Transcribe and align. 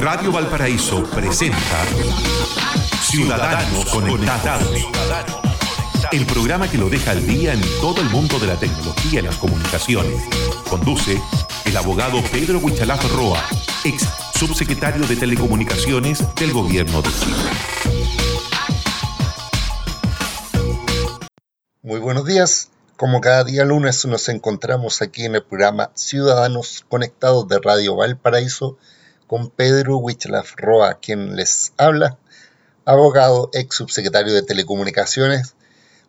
Radio 0.00 0.32
Valparaíso 0.32 1.04
presenta 1.04 1.84
Ciudadanos 3.02 3.84
Conectados. 3.86 4.86
El 6.10 6.24
programa 6.24 6.68
que 6.68 6.78
lo 6.78 6.88
deja 6.88 7.10
al 7.10 7.26
día 7.26 7.52
en 7.52 7.60
todo 7.80 8.00
el 8.00 8.08
mundo 8.08 8.38
de 8.38 8.46
la 8.46 8.56
tecnología 8.56 9.20
y 9.20 9.22
las 9.22 9.36
comunicaciones. 9.36 10.22
Conduce 10.70 11.20
el 11.66 11.76
abogado 11.76 12.22
Pedro 12.32 12.58
Huichalaf 12.58 13.04
Roa, 13.12 13.44
ex 13.84 14.08
subsecretario 14.34 15.06
de 15.06 15.16
Telecomunicaciones 15.16 16.24
del 16.36 16.52
Gobierno 16.52 17.02
de 17.02 17.10
Chile. 17.10 17.36
Muy 21.82 22.00
buenos 22.00 22.24
días. 22.24 22.70
Como 22.96 23.20
cada 23.20 23.44
día 23.44 23.64
lunes 23.64 24.06
nos 24.06 24.28
encontramos 24.28 25.02
aquí 25.02 25.24
en 25.24 25.34
el 25.34 25.42
programa 25.42 25.90
Ciudadanos 25.94 26.84
Conectados 26.88 27.46
de 27.48 27.58
Radio 27.58 27.96
Valparaíso 27.96 28.78
con 29.32 29.48
Pedro 29.48 29.96
Huichalaf 29.96 30.52
Roa, 30.58 30.98
quien 31.00 31.36
les 31.36 31.72
habla, 31.78 32.18
abogado, 32.84 33.48
ex 33.54 33.74
subsecretario 33.74 34.34
de 34.34 34.42
Telecomunicaciones, 34.42 35.54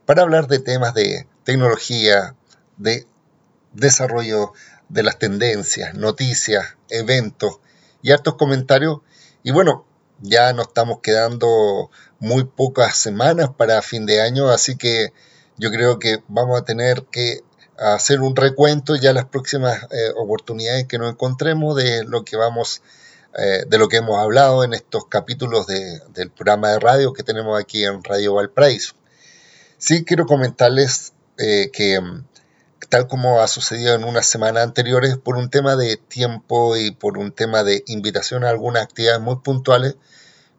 para 0.06 0.24
hablar 0.24 0.50
de 0.50 0.60
temas 0.60 0.94
de 0.94 1.26
tecnología, 1.46 2.36
de 2.76 3.08
desarrollo 3.72 4.52
de 4.90 5.04
las 5.04 5.20
tendencias, 5.20 5.94
noticias, 5.94 6.76
eventos 6.90 7.62
y 8.02 8.12
hartos 8.12 8.36
comentarios. 8.36 8.98
Y 9.42 9.52
bueno, 9.52 9.86
ya 10.20 10.52
nos 10.52 10.68
estamos 10.68 11.00
quedando 11.02 11.92
muy 12.20 12.44
pocas 12.44 12.98
semanas 12.98 13.52
para 13.56 13.82
fin 13.82 14.06
de 14.06 14.22
año, 14.22 14.50
así 14.50 14.76
que 14.76 15.14
yo 15.56 15.72
creo 15.72 15.98
que 15.98 16.22
vamos 16.28 16.60
a 16.60 16.66
tener 16.66 17.06
que 17.10 17.40
hacer 17.78 18.20
un 18.20 18.36
recuento 18.36 18.98
ya 18.98 19.14
las 19.14 19.24
próximas 19.24 19.82
eh, 19.92 20.12
oportunidades 20.18 20.88
que 20.88 20.98
nos 20.98 21.14
encontremos 21.14 21.78
de 21.78 22.04
lo 22.04 22.26
que 22.26 22.36
vamos 22.36 22.82
eh, 23.36 23.66
de 23.68 23.78
lo 23.78 23.88
que 23.88 23.98
hemos 23.98 24.20
hablado 24.20 24.64
en 24.64 24.74
estos 24.74 25.06
capítulos 25.08 25.66
del 25.66 26.30
programa 26.32 26.72
de 26.72 26.80
radio 26.80 27.14
que 27.14 27.24
tenemos 27.24 27.60
aquí 27.60 27.84
en 27.84 28.04
Radio 28.04 28.36
Valparaíso. 28.36 28.94
Sí 29.78 30.06
quiero 30.06 30.26
comentarles 30.26 31.14
eh, 31.38 31.72
que, 31.74 32.00
tal 32.90 33.08
como 33.08 33.42
ha 33.42 33.48
sucedido 33.48 33.96
en 33.96 34.04
unas 34.04 34.28
semanas 34.28 34.64
anteriores, 34.64 35.18
por 35.18 35.36
un 35.36 35.50
tema 35.50 35.76
de 35.76 35.98
tiempo 35.98 36.78
y 36.78 36.92
por 36.92 37.18
un 37.18 37.32
tema 37.32 37.64
de 37.64 37.84
invitación 37.88 38.44
a 38.44 38.50
algunas 38.50 38.84
actividades 38.84 39.22
muy 39.22 39.38
puntuales, 39.38 39.96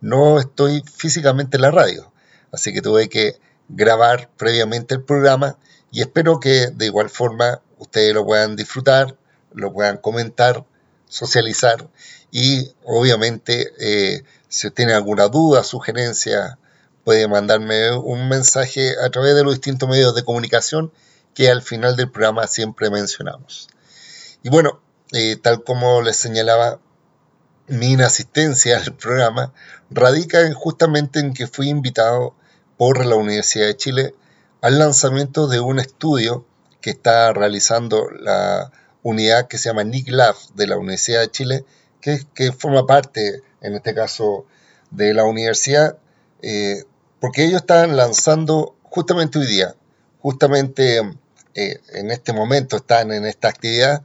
no 0.00 0.40
estoy 0.40 0.82
físicamente 0.82 1.56
en 1.56 1.62
la 1.62 1.70
radio. 1.70 2.12
Así 2.50 2.72
que 2.72 2.82
tuve 2.82 3.08
que 3.08 3.38
grabar 3.68 4.30
previamente 4.36 4.94
el 4.94 5.02
programa 5.02 5.58
y 5.90 6.00
espero 6.00 6.40
que 6.40 6.68
de 6.74 6.86
igual 6.86 7.08
forma 7.08 7.62
ustedes 7.78 8.12
lo 8.12 8.24
puedan 8.24 8.56
disfrutar, 8.56 9.16
lo 9.52 9.72
puedan 9.72 9.98
comentar, 9.98 10.64
socializar 11.08 11.88
y 12.36 12.74
obviamente, 12.84 13.72
eh, 13.78 14.24
si 14.48 14.68
tienen 14.72 14.96
alguna 14.96 15.28
duda, 15.28 15.62
sugerencia, 15.62 16.58
puede 17.04 17.28
mandarme 17.28 17.92
un 17.96 18.28
mensaje 18.28 18.96
a 19.00 19.08
través 19.10 19.36
de 19.36 19.44
los 19.44 19.54
distintos 19.54 19.88
medios 19.88 20.16
de 20.16 20.24
comunicación 20.24 20.92
que 21.32 21.48
al 21.48 21.62
final 21.62 21.94
del 21.94 22.10
programa 22.10 22.48
siempre 22.48 22.90
mencionamos. 22.90 23.68
Y 24.42 24.48
bueno, 24.48 24.80
eh, 25.12 25.36
tal 25.36 25.62
como 25.62 26.02
les 26.02 26.16
señalaba, 26.16 26.80
mi 27.68 27.92
inasistencia 27.92 28.78
al 28.78 28.96
programa 28.96 29.54
radica 29.88 30.40
justamente 30.54 31.20
en 31.20 31.34
que 31.34 31.46
fui 31.46 31.68
invitado 31.68 32.34
por 32.76 33.06
la 33.06 33.14
Universidad 33.14 33.66
de 33.66 33.76
Chile 33.76 34.14
al 34.60 34.80
lanzamiento 34.80 35.46
de 35.46 35.60
un 35.60 35.78
estudio 35.78 36.44
que 36.80 36.90
está 36.90 37.32
realizando 37.32 38.10
la 38.10 38.72
unidad 39.04 39.46
que 39.46 39.56
se 39.56 39.68
llama 39.68 39.84
NICLAF 39.84 40.50
de 40.56 40.66
la 40.66 40.78
Universidad 40.78 41.20
de 41.20 41.30
Chile, 41.30 41.64
que, 42.34 42.52
forma 42.52 42.86
parte, 42.86 43.42
en 43.62 43.74
este 43.74 43.94
caso, 43.94 44.44
de 44.90 45.14
la 45.14 45.24
universidad, 45.24 45.96
eh, 46.42 46.84
porque 47.20 47.44
ellos 47.44 47.62
están 47.62 47.96
lanzando 47.96 48.76
justamente 48.82 49.38
hoy 49.38 49.46
día, 49.46 49.74
justamente 50.20 50.98
eh, 51.54 51.80
en 51.94 52.10
este 52.10 52.32
momento 52.32 52.76
están 52.76 53.10
en 53.12 53.24
esta 53.24 53.48
actividad, 53.48 54.02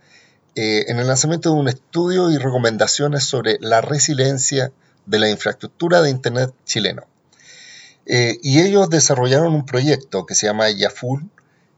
eh, 0.55 0.85
en 0.87 0.99
el 0.99 1.07
lanzamiento 1.07 1.53
de 1.53 1.59
un 1.59 1.67
estudio 1.67 2.31
y 2.31 2.37
recomendaciones 2.37 3.23
sobre 3.23 3.57
la 3.59 3.81
resiliencia 3.81 4.71
de 5.05 5.19
la 5.19 5.29
infraestructura 5.29 6.01
de 6.01 6.09
Internet 6.09 6.53
chileno. 6.65 7.03
y 8.05 8.61
ellos 8.61 8.89
desarrollaron 8.89 9.53
un 9.53 9.67
proyecto 9.67 10.25
que 10.25 10.33
se 10.33 10.47
llama 10.47 10.71
YAFUL, 10.71 11.29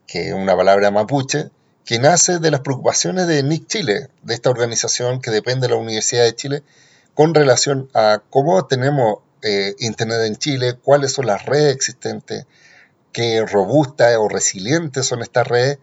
que 0.08 0.30
es 0.30 0.34
una 0.34 0.56
palabra 0.56 0.90
mapuche, 0.90 1.50
que 1.86 2.00
nace 2.00 2.40
de 2.40 2.52
las 2.52 2.62
preocupaciones 2.62 3.28
de 3.28 3.44
NIC 3.44 3.68
Chile, 3.68 4.10
de 4.24 4.34
esta 4.34 4.50
organización 4.50 5.22
que 5.22 5.32
depende 5.32 5.68
de 5.68 5.74
la 5.74 5.80
Universidad 5.80 6.24
de 6.24 6.36
Chile, 6.36 6.64
con 7.14 7.34
relación 7.34 7.90
a 7.94 8.22
cómo 8.30 8.66
tenemos 8.66 9.20
eh, 9.42 9.76
Internet 9.80 10.22
en 10.26 10.36
Chile, 10.36 10.78
cuáles 10.82 11.14
son 11.14 11.26
las 11.26 11.46
redes 11.46 11.76
existentes, 11.76 12.46
qué 13.12 13.46
robustas 13.46 14.16
o 14.18 14.30
resilientes 14.30 15.06
son 15.06 15.22
estas 15.22 15.48
redes, 15.48 15.80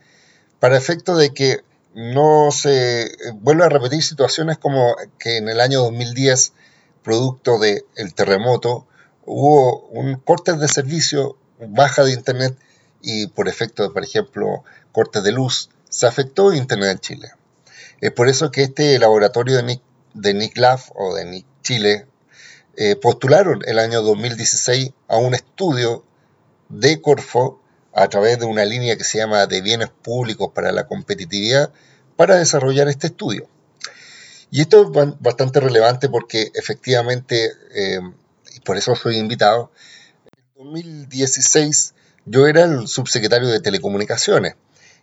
para 0.60 0.76
efecto 0.76 1.16
de 1.16 1.34
que 1.34 1.60
no 1.94 2.50
se 2.52 3.02
eh, 3.02 3.10
vuelva 3.34 3.66
a 3.66 3.70
repetir 3.70 4.02
situaciones 4.02 4.58
como 4.58 4.94
que 5.18 5.36
en 5.36 5.48
el 5.48 5.60
año 5.60 5.80
2010, 5.80 6.52
producto 7.02 7.58
del 7.58 8.14
terremoto, 8.14 8.86
hubo 9.24 9.80
un 9.88 10.16
corte 10.16 10.52
de 10.54 10.68
servicio, 10.68 11.36
baja 11.58 12.04
de 12.04 12.12
Internet 12.12 12.56
y 13.02 13.26
por 13.28 13.48
efecto 13.48 13.82
de, 13.82 13.90
por 13.90 14.04
ejemplo, 14.04 14.64
cortes 14.92 15.22
de 15.22 15.32
luz, 15.32 15.70
se 15.88 16.06
afectó 16.06 16.52
Internet 16.52 16.90
en 16.90 16.98
Chile. 16.98 17.32
Es 18.00 18.12
por 18.12 18.28
eso 18.28 18.50
que 18.50 18.62
este 18.62 18.98
laboratorio 18.98 19.56
de 19.56 19.62
Nick, 19.62 19.82
de 20.14 20.88
o 20.94 21.14
de 21.14 21.24
Nick 21.24 21.46
Chile 21.62 22.06
eh, 22.76 22.96
postularon 22.96 23.62
el 23.66 23.78
año 23.78 24.02
2016 24.02 24.92
a 25.08 25.16
un 25.16 25.34
estudio 25.34 26.04
de 26.68 27.00
Corfo 27.00 27.60
a 27.92 28.08
través 28.08 28.38
de 28.38 28.46
una 28.46 28.64
línea 28.64 28.96
que 28.96 29.04
se 29.04 29.18
llama 29.18 29.46
de 29.46 29.60
bienes 29.62 29.88
públicos 29.88 30.50
para 30.54 30.70
la 30.70 30.86
competitividad 30.86 31.72
para 32.16 32.36
desarrollar 32.36 32.88
este 32.88 33.08
estudio. 33.08 33.48
Y 34.50 34.60
esto 34.60 34.82
es 34.82 35.14
bastante 35.20 35.60
relevante 35.60 36.08
porque 36.08 36.50
efectivamente, 36.54 37.50
eh, 37.74 38.00
y 38.54 38.60
por 38.60 38.76
eso 38.76 38.94
soy 38.94 39.16
invitado, 39.16 39.72
en 40.56 40.64
2016 40.64 41.94
yo 42.24 42.46
era 42.46 42.64
el 42.64 42.88
subsecretario 42.88 43.48
de 43.48 43.60
Telecomunicaciones 43.60 44.54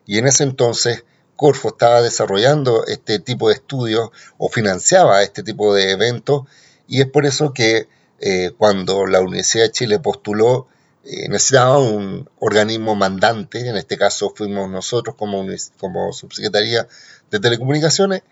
y 0.05 0.17
en 0.17 0.27
ese 0.27 0.43
entonces 0.43 1.03
Corfo 1.35 1.69
estaba 1.69 2.01
desarrollando 2.01 2.85
este 2.85 3.19
tipo 3.19 3.49
de 3.49 3.55
estudios 3.55 4.09
o 4.37 4.49
financiaba 4.49 5.23
este 5.23 5.43
tipo 5.43 5.73
de 5.73 5.91
eventos 5.91 6.43
y 6.87 7.01
es 7.01 7.07
por 7.07 7.25
eso 7.25 7.53
que 7.53 7.87
eh, 8.19 8.51
cuando 8.57 9.05
la 9.05 9.21
Universidad 9.21 9.65
de 9.65 9.71
Chile 9.71 9.99
postuló 9.99 10.67
eh, 11.03 11.29
necesitaba 11.29 11.77
un 11.77 12.27
organismo 12.39 12.95
mandante, 12.95 13.67
en 13.67 13.75
este 13.75 13.95
caso 13.95 14.33
fuimos 14.35 14.69
nosotros 14.71 15.15
como, 15.15 15.45
como 15.79 16.11
subsecretaría 16.13 16.87
de 17.29 17.39
Telecomunicaciones, 17.39 18.23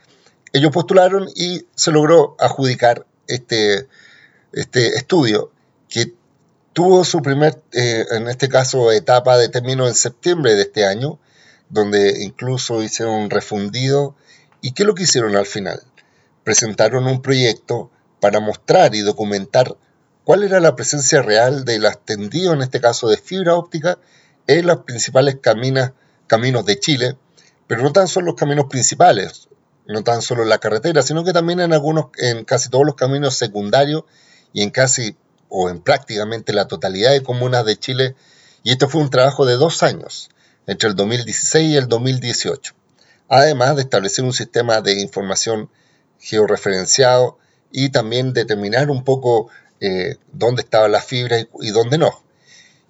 ellos 0.53 0.71
postularon 0.71 1.29
y 1.35 1.67
se 1.75 1.91
logró 1.91 2.35
adjudicar 2.39 3.05
este, 3.27 3.87
este 4.53 4.95
estudio 4.95 5.51
que 5.87 6.13
tuvo 6.73 7.03
su 7.03 7.21
primer, 7.21 7.61
eh, 7.73 8.05
en 8.11 8.27
este 8.27 8.49
caso, 8.49 8.91
etapa 8.91 9.37
de 9.37 9.49
término 9.49 9.87
en 9.87 9.93
septiembre 9.93 10.55
de 10.55 10.63
este 10.63 10.85
año 10.85 11.19
donde 11.73 12.23
incluso 12.23 12.83
hicieron 12.83 13.15
un 13.15 13.29
refundido. 13.31 14.15
¿Y 14.61 14.71
qué 14.71 14.83
es 14.83 14.87
lo 14.87 14.93
que 14.93 15.03
hicieron 15.03 15.35
al 15.35 15.47
final? 15.47 15.81
Presentaron 16.43 17.07
un 17.07 17.21
proyecto 17.21 17.89
para 18.21 18.39
mostrar 18.39 18.93
y 18.93 19.01
documentar 19.01 19.75
cuál 20.23 20.43
era 20.43 20.59
la 20.59 20.75
presencia 20.75 21.21
real 21.23 21.65
del 21.65 21.85
extendido, 21.85 22.53
en 22.53 22.61
este 22.61 22.79
caso 22.79 23.09
de 23.09 23.17
fibra 23.17 23.55
óptica, 23.55 23.97
en 24.45 24.67
los 24.67 24.83
principales 24.83 25.37
caminos 25.41 26.65
de 26.65 26.79
Chile, 26.79 27.17
pero 27.65 27.81
no 27.81 27.91
tan 27.91 28.07
solo 28.07 28.27
los 28.27 28.35
caminos 28.35 28.67
principales, 28.69 29.49
no 29.87 30.03
tan 30.03 30.21
solo 30.21 30.45
la 30.45 30.59
carretera, 30.59 31.01
sino 31.01 31.23
que 31.23 31.33
también 31.33 31.59
en 31.59 31.73
algunos, 31.73 32.07
en 32.17 32.45
casi 32.45 32.69
todos 32.69 32.85
los 32.85 32.95
caminos 32.95 33.35
secundarios 33.35 34.03
y 34.53 34.61
en 34.61 34.69
casi 34.69 35.17
o 35.49 35.69
en 35.69 35.81
prácticamente 35.81 36.53
la 36.53 36.67
totalidad 36.67 37.11
de 37.11 37.23
comunas 37.23 37.65
de 37.65 37.77
Chile. 37.77 38.15
Y 38.63 38.71
esto 38.71 38.87
fue 38.87 39.01
un 39.01 39.09
trabajo 39.09 39.45
de 39.45 39.55
dos 39.55 39.81
años 39.81 40.29
entre 40.67 40.89
el 40.89 40.95
2016 40.95 41.69
y 41.69 41.77
el 41.77 41.87
2018, 41.87 42.73
además 43.29 43.75
de 43.75 43.83
establecer 43.83 44.23
un 44.25 44.33
sistema 44.33 44.81
de 44.81 45.01
información 45.01 45.69
georreferenciado 46.19 47.37
y 47.71 47.89
también 47.89 48.33
determinar 48.33 48.89
un 48.89 49.03
poco 49.03 49.49
eh, 49.81 50.17
dónde 50.31 50.61
estaba 50.61 50.87
la 50.87 51.01
fibra 51.01 51.37
y, 51.39 51.69
dónde 51.71 51.97
no. 51.97 52.23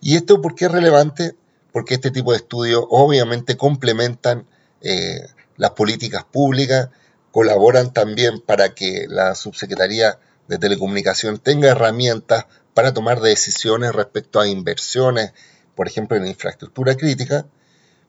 ¿Y 0.02 0.16
esto 0.16 0.42
por 0.42 0.54
qué 0.56 0.66
es 0.66 0.72
relevante? 0.72 1.36
Porque 1.72 1.96
este 1.96 2.12
tipo 2.12 2.32
de 2.32 2.38
estudios 2.38 2.84
obviamente 2.90 3.58
complementan 3.58 4.46
eh, 4.82 5.26
las 5.58 5.72
políticas 5.72 6.24
públicas, 6.24 6.90
colaboran 7.32 7.94
también 7.94 8.40
para 8.42 8.76
que 8.76 9.08
la 9.10 9.34
subsecretaría 9.34 10.20
de 10.48 10.60
telecomunicación 10.60 11.40
tenga 11.40 11.70
herramientas 11.70 12.46
para 12.74 12.94
tomar 12.94 13.22
decisiones 13.22 13.94
respecto 13.94 14.40
a 14.40 14.48
inversiones, 14.48 15.34
por 15.76 15.88
ejemplo, 15.88 16.18
en 16.18 16.28
infraestructura 16.28 16.96
crítica, 16.96 17.46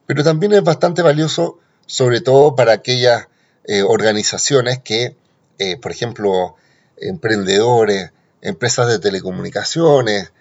pero 0.07 0.23
también 0.23 0.53
es 0.53 0.63
bastante 0.63 1.03
valioso 1.03 1.59
sobre 1.87 2.21
todo 2.21 2.55
para 2.55 2.73
aquellas 2.73 3.29
eh, 3.65 3.83
organizaciones 3.83 4.81
que, 4.81 5.17
eh, 5.59 5.77
por 5.77 5.93
ejemplo, 5.93 6.57
emprendedores, 6.97 8.13
empresas 8.41 8.89
de 8.89 8.99
telecomunicaciones, 8.99 10.33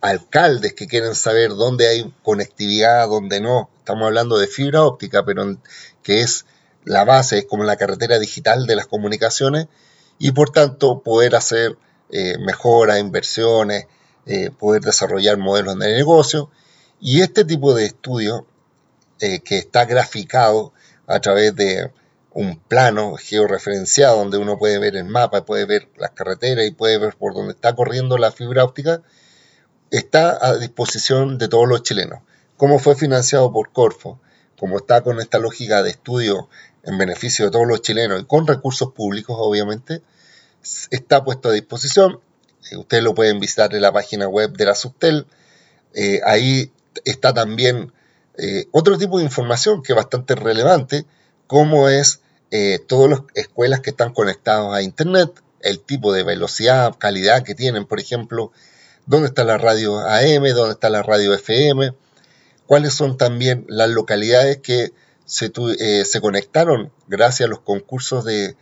alcaldes 0.00 0.74
que 0.74 0.86
quieren 0.86 1.14
saber 1.14 1.50
dónde 1.50 1.88
hay 1.88 2.14
conectividad, 2.22 3.08
dónde 3.08 3.40
no. 3.40 3.70
Estamos 3.78 4.06
hablando 4.06 4.38
de 4.38 4.46
fibra 4.46 4.84
óptica, 4.84 5.24
pero 5.24 5.56
que 6.02 6.20
es 6.20 6.46
la 6.84 7.04
base, 7.04 7.38
es 7.38 7.46
como 7.46 7.64
la 7.64 7.76
carretera 7.76 8.18
digital 8.18 8.66
de 8.66 8.76
las 8.76 8.86
comunicaciones 8.86 9.66
y 10.18 10.32
por 10.32 10.50
tanto 10.50 11.02
poder 11.02 11.36
hacer 11.36 11.76
eh, 12.10 12.36
mejoras, 12.38 13.00
inversiones, 13.00 13.86
poder 14.58 14.82
desarrollar 14.82 15.38
modelos 15.38 15.78
de 15.78 15.94
negocio. 15.94 16.50
Y 17.00 17.22
este 17.22 17.46
tipo 17.46 17.72
de 17.72 17.86
estudio 17.86 18.46
eh, 19.20 19.40
que 19.40 19.58
está 19.58 19.84
graficado 19.84 20.72
a 21.06 21.20
través 21.20 21.54
de 21.56 21.90
un 22.32 22.58
plano 22.58 23.16
georreferenciado 23.16 24.18
donde 24.18 24.38
uno 24.38 24.58
puede 24.58 24.78
ver 24.78 24.96
el 24.96 25.04
mapa, 25.04 25.44
puede 25.44 25.64
ver 25.64 25.88
las 25.96 26.10
carreteras 26.10 26.66
y 26.66 26.70
puede 26.70 26.98
ver 26.98 27.16
por 27.16 27.34
dónde 27.34 27.52
está 27.52 27.74
corriendo 27.74 28.16
la 28.18 28.30
fibra 28.30 28.64
óptica, 28.64 29.02
está 29.90 30.38
a 30.40 30.56
disposición 30.56 31.38
de 31.38 31.48
todos 31.48 31.66
los 31.66 31.82
chilenos. 31.82 32.20
Como 32.56 32.78
fue 32.78 32.94
financiado 32.94 33.52
por 33.52 33.72
Corfo, 33.72 34.20
como 34.58 34.76
está 34.78 35.02
con 35.02 35.20
esta 35.20 35.38
lógica 35.38 35.82
de 35.82 35.90
estudio 35.90 36.48
en 36.84 36.98
beneficio 36.98 37.46
de 37.46 37.50
todos 37.50 37.66
los 37.66 37.82
chilenos 37.82 38.20
y 38.20 38.24
con 38.24 38.46
recursos 38.46 38.92
públicos, 38.92 39.36
obviamente, 39.38 40.02
está 40.90 41.24
puesto 41.24 41.48
a 41.48 41.52
disposición. 41.52 42.20
Eh, 42.70 42.76
ustedes 42.76 43.02
lo 43.02 43.14
pueden 43.14 43.40
visitar 43.40 43.74
en 43.74 43.82
la 43.82 43.92
página 43.92 44.28
web 44.28 44.52
de 44.52 44.64
la 44.64 44.74
Subtel. 44.74 45.26
Eh, 45.94 46.20
ahí 46.24 46.72
está 47.04 47.32
también 47.32 47.92
eh, 48.38 48.68
otro 48.70 48.96
tipo 48.96 49.18
de 49.18 49.24
información 49.24 49.82
que 49.82 49.92
es 49.92 49.96
bastante 49.96 50.34
relevante, 50.36 51.04
como 51.46 51.88
es 51.88 52.20
eh, 52.50 52.78
todas 52.86 53.10
las 53.10 53.20
escuelas 53.34 53.80
que 53.80 53.90
están 53.90 54.12
conectadas 54.12 54.72
a 54.72 54.82
Internet, 54.82 55.30
el 55.60 55.80
tipo 55.80 56.12
de 56.12 56.22
velocidad, 56.22 56.96
calidad 56.98 57.42
que 57.42 57.54
tienen, 57.54 57.84
por 57.84 57.98
ejemplo, 58.00 58.52
dónde 59.06 59.28
está 59.28 59.42
la 59.42 59.58
radio 59.58 59.98
AM, 59.98 60.44
dónde 60.54 60.72
está 60.72 60.88
la 60.88 61.02
radio 61.02 61.34
FM, 61.34 61.92
cuáles 62.66 62.94
son 62.94 63.16
también 63.16 63.64
las 63.68 63.90
localidades 63.90 64.58
que 64.58 64.92
se, 65.24 65.50
eh, 65.78 66.20
conectaron 66.20 66.92
gracias 67.08 67.48
a 67.48 67.50
los 67.50 67.60
concursos 67.60 68.24
de, 68.24 68.56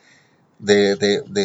de, 0.58 0.96
de, 0.96 1.42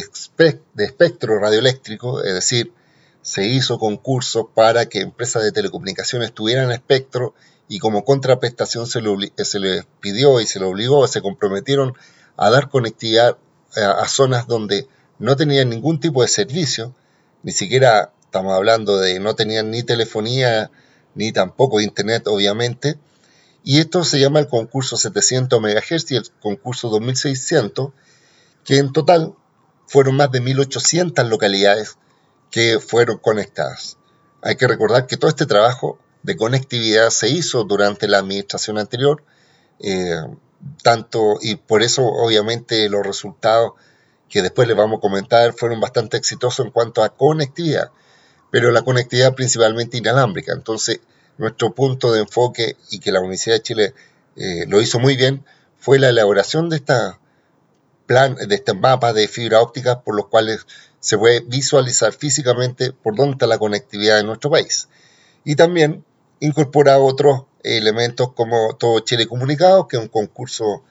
espectro 0.78 1.38
radioeléctrico, 1.38 2.22
es 2.22 2.34
decir, 2.34 2.72
se 3.20 3.46
hizo 3.46 3.78
concurso 3.78 4.48
para 4.48 4.86
que 4.86 5.00
empresas 5.00 5.44
de 5.44 5.52
telecomunicaciones 5.52 6.32
tuvieran 6.32 6.72
espectro 6.72 7.34
y 7.72 7.78
como 7.78 8.04
contraprestación 8.04 8.86
se 8.86 9.00
le, 9.00 9.32
se 9.34 9.58
le 9.58 9.86
pidió 10.00 10.42
y 10.42 10.46
se 10.46 10.60
le 10.60 10.66
obligó, 10.66 11.08
se 11.08 11.22
comprometieron 11.22 11.94
a 12.36 12.50
dar 12.50 12.68
conectividad 12.68 13.38
a, 13.74 14.06
zonas 14.08 14.46
donde 14.46 14.86
no 15.18 15.36
tenían 15.36 15.70
ningún 15.70 15.98
tipo 15.98 16.20
de 16.20 16.28
servicio, 16.28 16.94
ni 17.42 17.50
siquiera 17.52 18.12
estamos 18.24 18.52
hablando 18.52 18.98
de 18.98 19.18
no 19.20 19.34
tenían 19.34 19.70
ni 19.70 19.82
telefonía 19.82 20.70
ni 21.14 21.32
tampoco 21.32 21.80
internet, 21.80 22.26
obviamente. 22.26 22.98
Y 23.64 23.78
esto 23.78 24.04
se 24.04 24.20
llama 24.20 24.40
el 24.40 24.48
concurso 24.48 24.98
700 24.98 25.58
MHz 25.58 26.10
y 26.10 26.16
el 26.16 26.30
concurso 26.42 26.90
2600, 26.90 27.92
que 28.64 28.76
en 28.76 28.92
total 28.92 29.34
fueron 29.86 30.16
más 30.16 30.30
de 30.30 30.42
1800 30.42 31.26
localidades 31.26 31.96
que 32.50 32.80
fueron 32.80 33.16
conectadas. 33.16 33.96
Hay 34.42 34.56
que 34.56 34.68
recordar 34.68 35.06
que 35.06 35.16
todo 35.16 35.30
este 35.30 35.46
trabajo 35.46 35.98
de 36.22 36.36
conectividad 36.36 37.10
se 37.10 37.28
hizo 37.28 37.64
durante 37.64 38.08
la 38.08 38.18
administración 38.18 38.78
anterior, 38.78 39.24
eh, 39.80 40.22
tanto 40.82 41.38
y 41.40 41.56
por 41.56 41.82
eso 41.82 42.04
obviamente 42.04 42.88
los 42.88 43.04
resultados 43.04 43.72
que 44.28 44.42
después 44.42 44.68
les 44.68 44.76
vamos 44.76 44.98
a 44.98 45.00
comentar 45.00 45.52
fueron 45.52 45.80
bastante 45.80 46.16
exitosos 46.16 46.64
en 46.64 46.72
cuanto 46.72 47.02
a 47.02 47.14
conectividad, 47.14 47.90
pero 48.50 48.70
la 48.70 48.82
conectividad 48.82 49.34
principalmente 49.34 49.98
inalámbrica. 49.98 50.52
Entonces, 50.52 51.00
nuestro 51.38 51.74
punto 51.74 52.12
de 52.12 52.20
enfoque 52.20 52.76
y 52.90 52.98
que 53.00 53.12
la 53.12 53.20
Universidad 53.20 53.56
de 53.56 53.62
Chile 53.62 53.94
eh, 54.36 54.64
lo 54.68 54.80
hizo 54.80 54.98
muy 54.98 55.16
bien 55.16 55.44
fue 55.78 55.98
la 55.98 56.08
elaboración 56.08 56.70
de 56.70 56.76
esta 56.76 57.18
plan, 58.06 58.36
de 58.36 58.54
este 58.54 58.74
mapa 58.74 59.12
de 59.12 59.28
fibra 59.28 59.60
óptica 59.60 60.00
por 60.00 60.14
los 60.14 60.28
cuales 60.28 60.66
se 61.00 61.18
puede 61.18 61.40
visualizar 61.40 62.12
físicamente 62.12 62.92
por 62.92 63.16
dónde 63.16 63.32
está 63.32 63.46
la 63.46 63.58
conectividad 63.58 64.20
en 64.20 64.26
nuestro 64.26 64.50
país. 64.50 64.88
Y 65.44 65.56
también 65.56 66.04
incorpora 66.42 66.98
otros 66.98 67.44
elementos 67.62 68.32
como 68.32 68.74
Todo 68.74 68.98
Chile 69.00 69.28
Comunicado, 69.28 69.86
que 69.86 69.96
es 69.96 70.02
un 70.02 70.08
concurso 70.08 70.82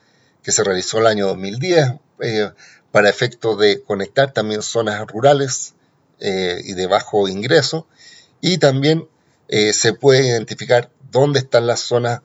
que 0.42 0.50
se 0.50 0.64
realizó 0.64 0.98
el 0.98 1.06
año 1.06 1.26
2010 1.26 1.92
eh, 2.20 2.50
para 2.90 3.10
efectos 3.10 3.58
de 3.58 3.82
conectar 3.82 4.32
también 4.32 4.62
zonas 4.62 5.06
rurales 5.06 5.74
eh, 6.20 6.62
y 6.64 6.72
de 6.72 6.86
bajo 6.86 7.28
ingreso. 7.28 7.86
Y 8.40 8.58
también 8.58 9.06
eh, 9.48 9.74
se 9.74 9.92
puede 9.92 10.26
identificar 10.26 10.90
dónde 11.10 11.40
están 11.40 11.66
las 11.66 11.80
zonas 11.80 12.22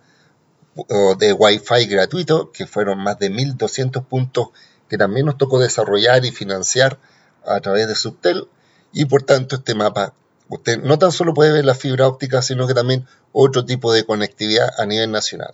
de 1.17 1.33
Wi-Fi 1.33 1.87
gratuito, 1.87 2.51
que 2.51 2.67
fueron 2.67 2.99
más 2.99 3.17
de 3.17 3.31
1.200 3.31 4.05
puntos 4.05 4.49
que 4.87 4.97
también 4.97 5.25
nos 5.25 5.37
tocó 5.37 5.59
desarrollar 5.59 6.23
y 6.23 6.31
financiar 6.31 6.99
a 7.45 7.59
través 7.59 7.87
de 7.87 7.95
Subtel. 7.95 8.47
Y 8.93 9.05
por 9.05 9.23
tanto 9.23 9.57
este 9.57 9.75
mapa 9.75 10.13
Usted 10.49 10.81
no 10.81 10.97
tan 10.97 11.11
solo 11.11 11.33
puede 11.33 11.51
ver 11.51 11.65
la 11.65 11.75
fibra 11.75 12.07
óptica, 12.07 12.41
sino 12.41 12.67
que 12.67 12.73
también 12.73 13.05
otro 13.31 13.65
tipo 13.65 13.91
de 13.93 14.05
conectividad 14.05 14.69
a 14.77 14.85
nivel 14.85 15.11
nacional. 15.11 15.53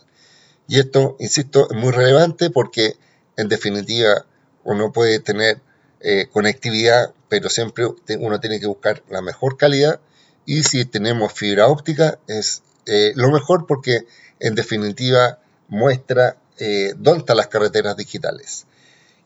Y 0.68 0.80
esto, 0.80 1.18
insisto, 1.20 1.68
es 1.70 1.78
muy 1.78 1.92
relevante 1.92 2.50
porque, 2.50 2.96
en 3.36 3.50
definitiva, 3.50 4.26
uno 4.64 4.92
puede 4.92 5.20
tener 5.20 5.62
eh, 6.00 6.28
conectividad, 6.32 7.14
pero 7.30 7.50
siempre 7.50 7.88
uno 8.20 8.40
tiene 8.40 8.60
que 8.60 8.68
buscar 8.68 9.04
la 9.10 9.22
mejor 9.22 9.58
calidad. 9.58 10.00
Y 10.46 10.64
si 10.64 10.86
tenemos 10.86 11.34
fibra 11.34 11.68
óptica, 11.68 12.20
es 12.28 12.64
eh, 12.86 13.14
lo 13.16 13.32
mejor 13.32 13.66
porque, 13.66 14.06
en 14.40 14.56
definitiva, 14.56 15.40
muestra 15.68 16.38
eh, 16.58 16.94
dónde 16.98 17.20
están 17.20 17.38
las 17.38 17.48
carreteras 17.48 17.98
digitales. 17.98 18.68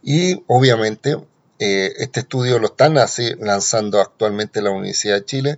Y 0.02 0.44
obviamente 0.48 1.18
eh, 1.60 1.94
este 1.98 2.20
estudio 2.22 2.60
lo 2.60 2.68
están 2.68 2.96
lanzando 2.96 4.00
actualmente 4.00 4.62
la 4.62 4.72
Universidad 4.72 5.16
de 5.16 5.26
Chile 5.26 5.58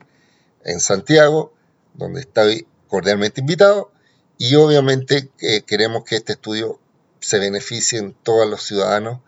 en 0.63 0.80
Santiago, 0.80 1.54
donde 1.94 2.22
estoy 2.22 2.68
cordialmente 2.88 3.42
invitado, 3.42 3.92
y 4.38 4.56
obviamente 4.56 5.30
eh, 5.42 5.62
queremos 5.63 6.04
que 6.06 6.16
este 6.16 6.34
estudio 6.34 6.80
se 7.19 7.40
beneficie 7.40 8.00
en 8.00 8.13
todos 8.13 8.50
los 8.50 8.63
ciudadanos. 8.63 9.19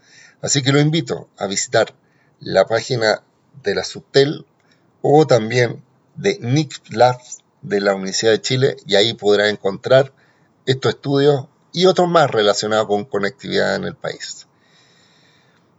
Así 0.42 0.62
que 0.62 0.72
lo 0.72 0.80
invito 0.80 1.30
a 1.38 1.48
visitar 1.48 1.94
la 2.40 2.66
página 2.66 3.22
de 3.64 3.76
la 3.76 3.84
Subtel 3.84 4.46
o 5.02 5.28
también 5.28 5.84
de 6.16 6.40
Nick 6.40 6.82
Labs 6.90 7.40
de 7.62 7.82
la 7.82 7.94
Universidad 7.94 8.32
de 8.32 8.42
Chile 8.42 8.76
y 8.86 8.96
ahí 8.96 9.14
podrá 9.14 9.50
encontrar 9.50 10.14
estos 10.66 10.96
estudios 10.96 11.48
y 11.74 11.86
otros 11.86 12.10
más 12.10 12.32
relacionados 12.32 12.88
con 12.88 13.06
conectividad 13.06 13.76
en 13.76 13.84
el 13.84 13.96
país. 13.96 14.48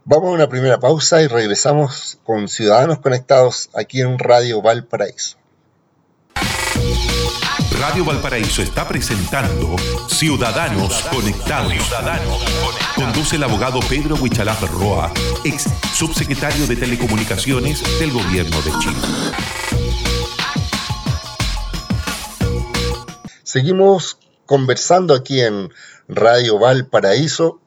Vamos 0.05 0.31
a 0.31 0.33
una 0.33 0.49
primera 0.49 0.81
pausa 0.81 1.21
y 1.21 1.27
regresamos 1.27 2.19
con 2.25 2.49
Ciudadanos 2.49 2.99
Conectados 2.99 3.69
aquí 3.73 4.01
en 4.01 4.19
Radio 4.19 4.61
Valparaíso. 4.61 5.37
Radio 7.79 8.03
Valparaíso 8.03 8.61
está 8.61 8.85
presentando 8.85 9.77
Ciudadanos 10.09 11.03
Conectados. 11.03 11.73
Conduce 12.95 13.37
el 13.37 13.43
abogado 13.43 13.79
Pedro 13.87 14.15
Huichalaf 14.15 14.61
Roa, 14.73 15.09
ex 15.45 15.69
subsecretario 15.93 16.67
de 16.67 16.75
Telecomunicaciones 16.75 17.81
del 17.97 18.11
Gobierno 18.11 18.61
de 18.61 18.71
Chile. 18.79 18.97
Seguimos 23.43 24.17
conversando 24.45 25.13
aquí 25.13 25.39
en 25.39 25.69
Radio 26.09 26.59
Valparaíso 26.59 27.62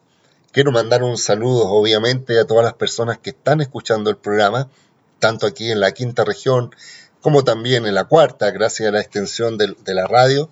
Quiero 0.57 0.73
mandar 0.73 1.03
un 1.03 1.19
saludo, 1.19 1.69
obviamente, 1.69 2.41
a 2.41 2.47
todas 2.47 2.65
las 2.65 2.73
personas 2.73 3.19
que 3.19 3.29
están 3.29 3.61
escuchando 3.61 4.09
el 4.09 4.17
programa, 4.17 4.71
tanto 5.19 5.47
aquí 5.47 5.71
en 5.71 5.81
la 5.81 5.93
quinta 5.93 6.25
región 6.25 6.75
como 7.21 7.45
también 7.45 7.85
en 7.85 7.95
la 7.95 8.05
cuarta, 8.05 8.51
gracias 8.53 8.89
a 8.89 8.93
la 8.93 9.03
extensión 9.03 9.59
de, 9.59 9.77
la 9.85 10.07
radio, 10.07 10.49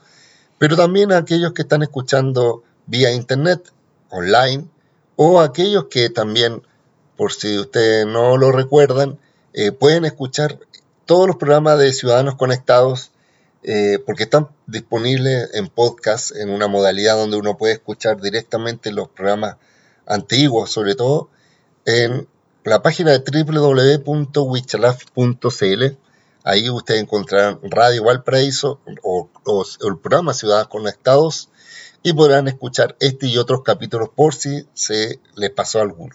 pero 0.58 0.76
también 0.76 1.11
a 1.11 1.16
aquellos 1.16 1.54
que 1.54 1.62
están 1.62 1.82
escuchando 1.82 2.64
vía 2.84 3.14
internet, 3.14 3.73
online, 4.11 4.66
o 5.16 5.40
aquellos 5.40 5.87
que 5.87 6.11
también, 6.11 6.61
por 7.16 7.32
si 7.32 7.58
ustedes 7.58 8.06
no 8.06 8.37
lo 8.37 8.52
recuerdan, 8.52 9.18
eh, 9.54 9.73
pueden 9.73 10.04
escuchar 10.04 10.58
todos 11.06 11.26
los 11.26 11.37
programas 11.37 11.78
de 11.78 11.94
Ciudadanos 11.94 12.34
Conectados 12.34 13.11
eh, 13.62 13.99
porque 14.04 14.25
están 14.25 14.49
disponibles 14.66 15.49
en 15.54 15.68
podcast 15.68 16.37
en 16.37 16.50
una 16.50 16.68
modalidad 16.68 17.16
donde 17.16 17.38
uno 17.38 17.56
puede 17.56 17.73
escuchar 17.73 18.20
directamente 18.20 18.92
los 18.92 19.08
programas 19.08 19.56
antiguos 20.06 20.73
sobre 20.73 20.94
todo, 20.94 21.28
en 21.84 22.26
la 22.64 22.82
página 22.82 23.12
de 23.12 23.18
www.wichalaf.cl. 23.18 25.84
Ahí 26.44 26.68
ustedes 26.68 27.02
encontrarán 27.02 27.58
Radio 27.62 28.04
Valparaíso 28.04 28.80
o, 29.02 29.30
el 29.87 29.99
programa 29.99 30.34
Ciudadanos 30.34 30.68
Conectados 30.68 31.49
y 32.02 32.12
podrán 32.12 32.49
escuchar 32.49 32.96
este 33.00 33.28
y 33.28 33.38
otros 33.38 33.62
capítulos 33.62 34.11
por 34.14 34.34
si 34.34 34.66
se 34.75 35.20
les 35.37 35.50
pasó 35.50 35.80
alguno. 35.80 36.14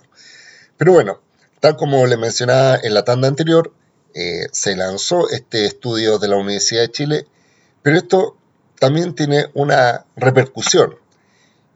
Pero 0.77 0.93
bueno, 0.93 1.19
Tal 1.59 1.75
como 1.75 2.07
le 2.07 2.15
mencionaba 2.15 2.79
en 2.81 2.93
la 2.93 3.03
tanda 3.03 3.27
anterior, 3.27 3.73
eh, 4.13 4.47
se 4.51 4.77
lanzó 4.77 5.29
este 5.29 5.65
estudio 5.65 6.17
de 6.17 6.29
la 6.29 6.37
Universidad 6.37 6.81
de 6.81 6.91
Chile, 6.91 7.27
pero 7.81 7.97
esto 7.97 8.37
también 8.79 9.13
tiene 9.13 9.47
una 9.53 10.05
repercusión. 10.15 10.95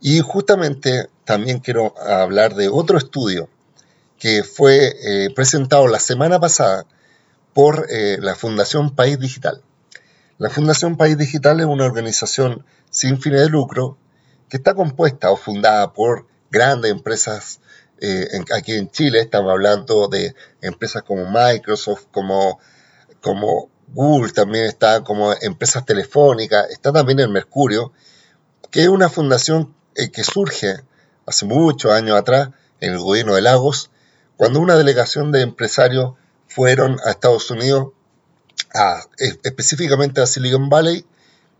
Y 0.05 0.19
justamente 0.19 1.07
también 1.23 1.59
quiero 1.59 1.97
hablar 1.97 2.55
de 2.55 2.67
otro 2.67 2.97
estudio 2.97 3.47
que 4.19 4.43
fue 4.43 4.93
eh, 5.01 5.29
presentado 5.33 5.87
la 5.87 5.99
semana 6.01 6.41
pasada 6.41 6.85
por 7.53 7.87
eh, 7.89 8.17
la 8.19 8.35
Fundación 8.35 8.93
País 8.93 9.17
Digital. 9.17 9.61
La 10.39 10.49
Fundación 10.49 10.97
País 10.97 11.17
Digital 11.17 11.61
es 11.61 11.67
una 11.67 11.85
organización 11.85 12.65
sin 12.89 13.21
fines 13.21 13.43
de 13.43 13.49
lucro 13.49 13.97
que 14.49 14.57
está 14.57 14.73
compuesta 14.73 15.31
o 15.31 15.37
fundada 15.37 15.93
por 15.93 16.27
grandes 16.51 16.91
empresas 16.91 17.61
eh, 18.01 18.27
aquí 18.53 18.73
en 18.73 18.91
Chile. 18.91 19.21
Estamos 19.21 19.53
hablando 19.53 20.09
de 20.09 20.35
empresas 20.61 21.03
como 21.03 21.31
Microsoft, 21.31 22.07
como, 22.11 22.59
como 23.21 23.69
Google, 23.87 24.33
también 24.33 24.65
está 24.65 25.01
como 25.01 25.33
empresas 25.41 25.85
telefónicas, 25.85 26.69
está 26.71 26.91
también 26.91 27.21
el 27.21 27.29
Mercurio, 27.29 27.93
que 28.69 28.81
es 28.81 28.89
una 28.89 29.07
fundación 29.07 29.73
eh, 29.95 30.09
que 30.11 30.23
surge 30.23 30.81
hace 31.25 31.45
muchos 31.45 31.91
años 31.91 32.17
atrás 32.17 32.49
en 32.79 32.93
el 32.93 32.99
gobierno 32.99 33.35
de 33.35 33.41
Lagos, 33.41 33.89
cuando 34.35 34.59
una 34.59 34.75
delegación 34.75 35.31
de 35.31 35.41
empresarios 35.41 36.15
fueron 36.47 36.99
a 37.05 37.11
Estados 37.11 37.49
Unidos, 37.49 37.93
e, 39.19 39.39
específicamente 39.43 40.21
a 40.21 40.25
Silicon 40.25 40.69
Valley, 40.69 41.05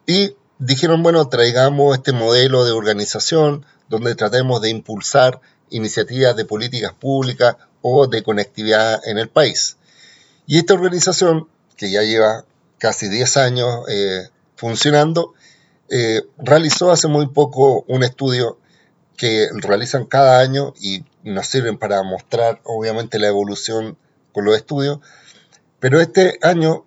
y 0.05 0.35
dijeron, 0.59 1.03
bueno, 1.03 1.27
traigamos 1.29 1.97
este 1.97 2.11
modelo 2.11 2.65
de 2.65 2.71
organización 2.71 3.65
donde 3.89 4.15
tratemos 4.15 4.61
de 4.61 4.69
impulsar 4.69 5.39
iniciativas 5.69 6.35
de 6.35 6.45
políticas 6.45 6.93
públicas 6.93 7.55
o 7.81 8.07
de 8.07 8.23
conectividad 8.23 9.01
en 9.07 9.17
el 9.17 9.29
país. 9.29 9.77
Y 10.45 10.57
esta 10.57 10.73
organización, 10.73 11.47
que 11.77 11.89
ya 11.89 12.01
lleva 12.03 12.45
casi 12.77 13.07
10 13.07 13.37
años 13.37 13.85
eh, 13.89 14.29
funcionando, 14.55 15.33
eh, 15.89 16.21
realizó 16.37 16.91
hace 16.91 17.07
muy 17.07 17.27
poco 17.27 17.85
un 17.87 18.03
estudio 18.03 18.59
que 19.17 19.47
realizan 19.53 20.05
cada 20.05 20.39
año 20.39 20.73
y 20.79 21.05
nos 21.23 21.47
sirven 21.47 21.77
para 21.77 22.03
mostrar 22.03 22.61
obviamente 22.63 23.19
la 23.19 23.27
evolución 23.27 23.97
con 24.31 24.45
los 24.45 24.55
estudios, 24.55 24.99
pero 25.79 26.01
este 26.01 26.39
año, 26.41 26.85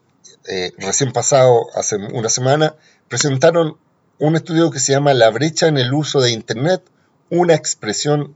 eh, 0.49 0.73
recién 0.79 1.13
pasado, 1.13 1.67
hace 1.75 1.97
una 1.97 2.29
semana, 2.29 2.75
presentaron 3.09 3.79
un 4.19 4.37
estudio 4.37 4.71
que 4.71 4.81
se 4.81 4.93
llama 4.93 5.15
La 5.15 5.31
brecha 5.31 5.69
en 5.69 5.79
el 5.79 5.93
uso 5.93 6.21
de 6.21 6.31
Internet, 6.31 6.83
una 7.31 7.55
expresión 7.55 8.35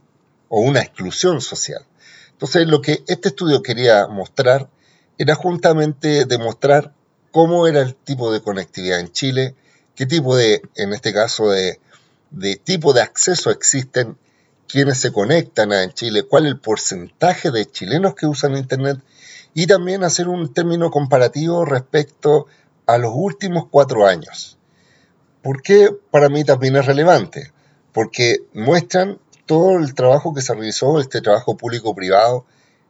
o 0.49 0.61
una 0.61 0.81
exclusión 0.81 1.41
social. 1.41 1.85
Entonces, 2.31 2.67
lo 2.67 2.81
que 2.81 3.03
este 3.07 3.29
estudio 3.29 3.61
quería 3.61 4.07
mostrar 4.07 4.69
era 5.17 5.35
justamente 5.35 6.25
demostrar 6.25 6.93
cómo 7.31 7.67
era 7.67 7.81
el 7.81 7.95
tipo 7.95 8.31
de 8.31 8.41
conectividad 8.41 8.99
en 8.99 9.11
Chile, 9.11 9.55
qué 10.01 10.07
tipo 10.07 10.35
de, 10.35 10.63
en 10.77 10.93
este 10.93 11.13
caso, 11.13 11.51
de, 11.51 11.79
tipo 12.63 12.91
de 12.91 13.03
acceso 13.03 13.51
existen, 13.51 14.17
quiénes 14.67 14.97
se 14.97 15.11
conectan 15.11 15.71
en 15.73 15.91
Chile, 15.91 16.23
cuál 16.23 16.47
es 16.47 16.53
el 16.53 16.59
porcentaje 16.59 17.51
de 17.51 17.67
chilenos 17.67 18.15
que 18.15 18.25
usan 18.25 18.57
Internet 18.57 18.97
y 19.53 19.67
también 19.67 20.03
hacer 20.03 20.27
un 20.27 20.51
término 20.51 20.89
comparativo 20.89 21.65
respecto 21.65 22.47
a 22.87 22.97
los 22.97 23.11
últimos 23.13 23.67
cuatro 23.69 24.07
años. 24.07 24.57
¿Por 25.43 25.61
qué 25.61 25.95
para 26.09 26.29
mí 26.29 26.43
también 26.43 26.77
es 26.77 26.87
relevante? 26.87 27.51
Porque 27.93 28.37
muestran 28.55 29.19
todo 29.45 29.77
el 29.77 29.93
trabajo 29.93 30.33
que 30.33 30.41
se 30.41 30.55
realizó, 30.55 30.99
este 30.99 31.21
trabajo 31.21 31.57
público-privado, 31.57 32.47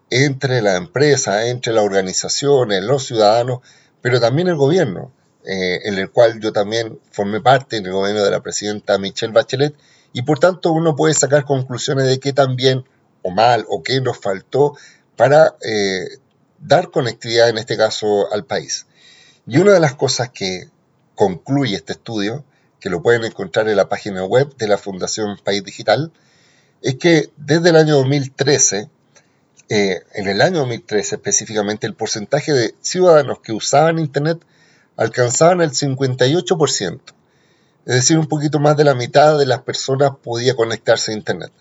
entre 0.10 0.62
la 0.62 0.77
empresa, 0.77 1.48
entre 1.48 1.74
las 1.74 1.84
organizaciones, 1.84 2.82
los 2.82 3.06
ciudadanos, 3.06 3.60
pero 4.01 4.22
también 4.22 4.48
el 4.48 4.56
gobierno, 4.56 5.12
eh, 5.45 5.81
en 5.86 5.98
el 5.98 6.12
cual 6.12 6.39
yo 6.39 6.51
también 6.51 7.00
formé 7.12 7.41
parte 7.41 7.77
en 7.77 7.86
el 7.86 7.91
gobierno 7.91 8.24
de 8.24 8.31
la 8.31 8.41
presidenta 8.41 8.98
Michelle 8.98 9.33
Bachelet, 9.33 9.75
y 10.13 10.21
por 10.24 10.39
tanto 10.39 10.71
uno 10.71 10.95
puede 10.95 11.13
sacar 11.13 11.45
conclusiones 11.45 12.05
de 12.05 12.19
qué 12.19 12.33
también 12.33 12.83
o 13.21 13.31
mal 13.31 13.65
o 13.69 13.81
qué 13.83 14.01
nos 14.01 14.19
faltó 14.19 14.75
para 15.15 15.55
eh, 15.62 16.17
dar 16.60 16.91
conectividad 16.91 17.50
en 17.50 17.57
este 17.57 17.77
caso 17.77 18.31
al 18.31 18.45
país. 18.45 18.86
Y 19.48 19.57
una 19.57 19.74
de 19.74 19.79
las 19.79 19.95
cosas 19.95 20.29
que 20.29 20.69
concluye 21.15 21.75
este 21.75 21.93
estudio, 21.93 22.43
que 22.79 22.89
lo 22.89 23.01
pueden 23.01 23.24
encontrar 23.24 23.69
en 23.69 23.75
la 23.75 23.89
página 23.89 24.25
web 24.25 24.55
de 24.57 24.67
la 24.67 24.77
Fundación 24.77 25.38
País 25.43 25.63
Digital, 25.63 26.12
es 26.81 26.95
que 26.95 27.31
desde 27.38 27.69
el 27.69 27.75
año 27.75 27.95
2013, 27.98 28.89
eh, 29.69 30.01
en 30.13 30.27
el 30.27 30.41
año 30.41 30.60
2013 30.60 31.15
específicamente, 31.15 31.88
el 31.88 31.93
porcentaje 31.93 32.53
de 32.53 32.75
ciudadanos 32.81 33.39
que 33.39 33.53
usaban 33.53 34.00
Internet 34.00 34.39
alcanzaban 34.98 35.62
el 35.62 35.71
58%. 35.71 37.00
Es 37.86 37.95
decir, 37.95 38.17
un 38.17 38.27
poquito 38.27 38.60
más 38.60 38.77
de 38.77 38.83
la 38.83 38.93
mitad 38.93 39.38
de 39.38 39.45
las 39.45 39.62
personas 39.62 40.12
podía 40.21 40.55
conectarse 40.55 41.12
a 41.12 41.15
Internet. 41.15 41.51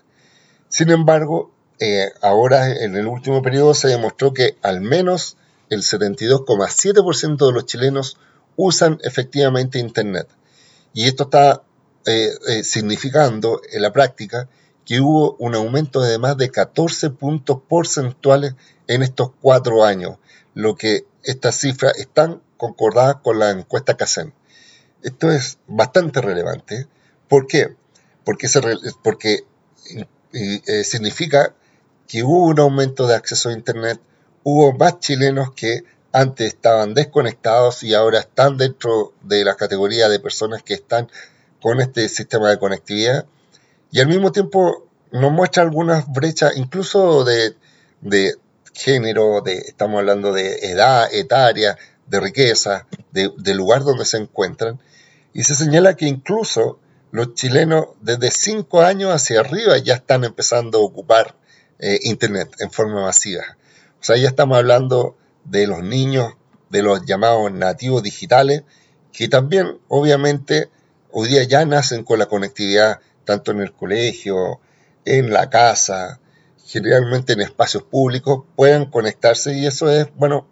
Sin 0.69 0.91
embargo, 0.91 1.51
eh, 1.79 2.11
ahora 2.21 2.69
en 2.69 2.95
el 2.95 3.07
último 3.07 3.41
periodo 3.41 3.73
se 3.73 3.87
demostró 3.87 4.33
que 4.33 4.55
al 4.61 4.81
menos 4.81 5.37
el 5.69 5.81
72,7% 5.81 7.47
de 7.47 7.51
los 7.51 7.65
chilenos 7.65 8.17
usan 8.55 8.99
efectivamente 9.03 9.79
Internet. 9.79 10.27
Y 10.93 11.05
esto 11.05 11.23
está 11.23 11.63
eh, 12.05 12.29
eh, 12.47 12.63
significando 12.63 13.61
en 13.71 13.81
la 13.81 13.91
práctica 13.93 14.47
que 14.85 14.99
hubo 14.99 15.35
un 15.39 15.55
aumento 15.55 16.01
de 16.01 16.17
más 16.19 16.37
de 16.37 16.49
14 16.49 17.11
puntos 17.11 17.59
porcentuales 17.67 18.55
en 18.87 19.03
estos 19.03 19.31
cuatro 19.41 19.85
años, 19.85 20.17
lo 20.53 20.75
que 20.75 21.05
estas 21.23 21.55
cifras 21.55 21.97
están 21.97 22.41
concordadas 22.61 23.15
con 23.23 23.39
la 23.39 23.49
encuesta 23.49 23.97
CACEN. 23.97 24.35
Esto 25.01 25.31
es 25.31 25.57
bastante 25.65 26.21
relevante. 26.21 26.85
¿Por 27.27 27.47
qué? 27.47 27.75
Porque, 28.23 28.47
porque 29.01 29.45
eh, 30.31 30.83
significa 30.83 31.55
que 32.07 32.21
hubo 32.21 32.45
un 32.45 32.59
aumento 32.59 33.07
de 33.07 33.15
acceso 33.15 33.49
a 33.49 33.53
Internet, 33.53 33.99
hubo 34.43 34.73
más 34.73 34.99
chilenos 34.99 35.53
que 35.55 35.85
antes 36.11 36.53
estaban 36.53 36.93
desconectados 36.93 37.81
y 37.81 37.95
ahora 37.95 38.19
están 38.19 38.57
dentro 38.57 39.13
de 39.23 39.43
la 39.43 39.55
categoría 39.55 40.07
de 40.07 40.19
personas 40.19 40.61
que 40.61 40.75
están 40.75 41.09
con 41.63 41.81
este 41.81 42.07
sistema 42.09 42.51
de 42.51 42.59
conectividad. 42.59 43.25
Y 43.89 44.01
al 44.01 44.07
mismo 44.07 44.31
tiempo 44.31 44.87
nos 45.11 45.31
muestra 45.31 45.63
algunas 45.63 46.07
brechas, 46.13 46.55
incluso 46.57 47.23
de, 47.23 47.55
género, 48.75 49.41
de, 49.41 49.57
estamos 49.57 49.97
hablando 49.97 50.31
de 50.31 50.57
edad 50.69 51.11
etaria, 51.11 51.75
de 52.11 52.19
riqueza, 52.19 52.85
de, 53.11 53.55
lugar 53.55 53.83
donde 53.83 54.05
se 54.05 54.17
encuentran. 54.17 54.79
Y 55.33 55.43
se 55.43 55.55
señala 55.55 55.95
que 55.95 56.07
incluso 56.07 56.77
los 57.11 57.33
chilenos 57.35 57.85
desde 58.01 58.31
cinco 58.31 58.81
años 58.81 59.11
hacia 59.11 59.39
arriba 59.39 59.77
ya 59.77 59.95
están 59.95 60.25
empezando 60.25 60.79
a 60.79 60.81
ocupar 60.81 61.35
eh, 61.79 61.99
Internet 62.03 62.53
en 62.59 62.69
forma 62.69 63.01
masiva. 63.01 63.43
O 63.99 64.03
sea, 64.03 64.17
ya 64.17 64.27
estamos 64.27 64.57
hablando 64.57 65.15
de 65.45 65.67
los 65.67 65.83
niños, 65.83 66.33
de 66.69 66.83
los 66.83 67.05
llamados 67.05 67.49
nativos 67.53 68.03
digitales, 68.03 68.63
que 69.13 69.29
también 69.29 69.79
obviamente 69.87 70.69
hoy 71.11 71.29
día 71.29 71.43
ya 71.43 71.65
nacen 71.65 72.03
con 72.03 72.19
la 72.19 72.25
conectividad 72.25 72.99
tanto 73.23 73.51
en 73.51 73.61
el 73.61 73.71
colegio, 73.71 74.59
en 75.05 75.31
la 75.31 75.49
casa, 75.49 76.19
generalmente 76.65 77.33
en 77.33 77.41
espacios 77.41 77.83
públicos, 77.83 78.43
puedan 78.57 78.85
conectarse 78.85 79.53
y 79.53 79.65
eso 79.65 79.89
es, 79.89 80.07
bueno, 80.15 80.45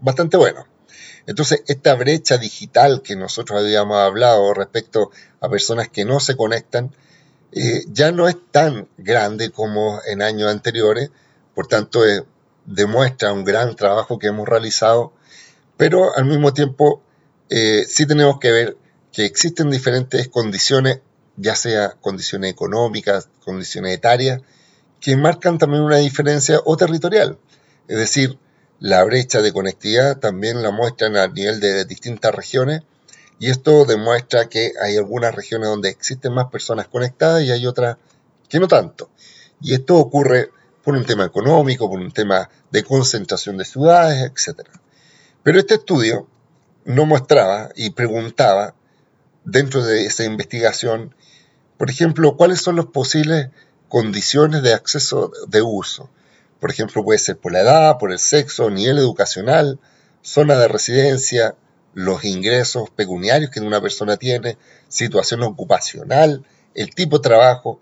bastante 0.00 0.36
bueno. 0.36 0.69
Entonces, 1.26 1.62
esta 1.66 1.94
brecha 1.94 2.38
digital 2.38 3.02
que 3.02 3.16
nosotros 3.16 3.60
habíamos 3.60 3.98
hablado 3.98 4.52
respecto 4.54 5.10
a 5.40 5.48
personas 5.48 5.88
que 5.88 6.04
no 6.04 6.20
se 6.20 6.36
conectan, 6.36 6.94
eh, 7.52 7.84
ya 7.88 8.12
no 8.12 8.28
es 8.28 8.36
tan 8.50 8.88
grande 8.96 9.50
como 9.50 10.00
en 10.06 10.22
años 10.22 10.50
anteriores, 10.50 11.10
por 11.54 11.66
tanto, 11.66 12.04
es 12.04 12.22
demuestra 12.64 13.32
un 13.32 13.44
gran 13.44 13.74
trabajo 13.74 14.18
que 14.18 14.28
hemos 14.28 14.48
realizado, 14.48 15.12
pero 15.76 16.16
al 16.16 16.24
mismo 16.24 16.52
tiempo 16.52 17.02
eh, 17.48 17.84
sí 17.88 18.06
tenemos 18.06 18.38
que 18.38 18.52
ver 18.52 18.76
que 19.12 19.24
existen 19.24 19.70
diferentes 19.70 20.28
condiciones, 20.28 21.00
ya 21.36 21.56
sea 21.56 21.96
condiciones 22.00 22.52
económicas, 22.52 23.28
condiciones 23.44 23.94
etarias, 23.94 24.40
que 25.00 25.16
marcan 25.16 25.58
también 25.58 25.82
una 25.82 25.96
diferencia 25.96 26.60
o 26.64 26.76
territorial. 26.76 27.38
Es 27.88 27.96
decir, 27.96 28.38
la 28.80 29.04
brecha 29.04 29.42
de 29.42 29.52
conectividad 29.52 30.18
también 30.18 30.62
la 30.62 30.70
muestran 30.70 31.16
a 31.16 31.28
nivel 31.28 31.60
de 31.60 31.84
distintas 31.84 32.34
regiones 32.34 32.82
y 33.38 33.50
esto 33.50 33.84
demuestra 33.84 34.48
que 34.48 34.72
hay 34.82 34.96
algunas 34.96 35.34
regiones 35.34 35.68
donde 35.68 35.90
existen 35.90 36.32
más 36.32 36.50
personas 36.50 36.88
conectadas 36.88 37.42
y 37.42 37.50
hay 37.50 37.66
otras 37.66 37.96
que 38.48 38.58
no 38.58 38.68
tanto. 38.68 39.10
Y 39.60 39.74
esto 39.74 39.96
ocurre 39.96 40.50
por 40.82 40.94
un 40.94 41.04
tema 41.04 41.24
económico, 41.24 41.88
por 41.88 42.00
un 42.00 42.12
tema 42.12 42.48
de 42.70 42.82
concentración 42.82 43.56
de 43.56 43.64
ciudades, 43.64 44.30
etc. 44.30 44.68
Pero 45.42 45.58
este 45.58 45.74
estudio 45.74 46.26
no 46.84 47.06
mostraba 47.06 47.70
y 47.76 47.90
preguntaba 47.90 48.74
dentro 49.44 49.84
de 49.84 50.06
esa 50.06 50.24
investigación, 50.24 51.14
por 51.78 51.90
ejemplo, 51.90 52.36
cuáles 52.36 52.60
son 52.60 52.76
las 52.76 52.86
posibles 52.86 53.48
condiciones 53.88 54.62
de 54.62 54.74
acceso 54.74 55.32
de 55.48 55.62
uso. 55.62 56.10
Por 56.60 56.70
ejemplo, 56.70 57.02
puede 57.02 57.18
ser 57.18 57.38
por 57.38 57.52
la 57.52 57.60
edad, 57.60 57.98
por 57.98 58.12
el 58.12 58.18
sexo, 58.18 58.70
nivel 58.70 58.98
educacional, 58.98 59.78
zona 60.22 60.56
de 60.58 60.68
residencia, 60.68 61.54
los 61.94 62.24
ingresos 62.24 62.90
pecuniarios 62.90 63.50
que 63.50 63.60
una 63.60 63.80
persona 63.80 64.16
tiene, 64.16 64.58
situación 64.88 65.42
ocupacional, 65.42 66.44
el 66.74 66.94
tipo 66.94 67.18
de 67.18 67.22
trabajo 67.22 67.80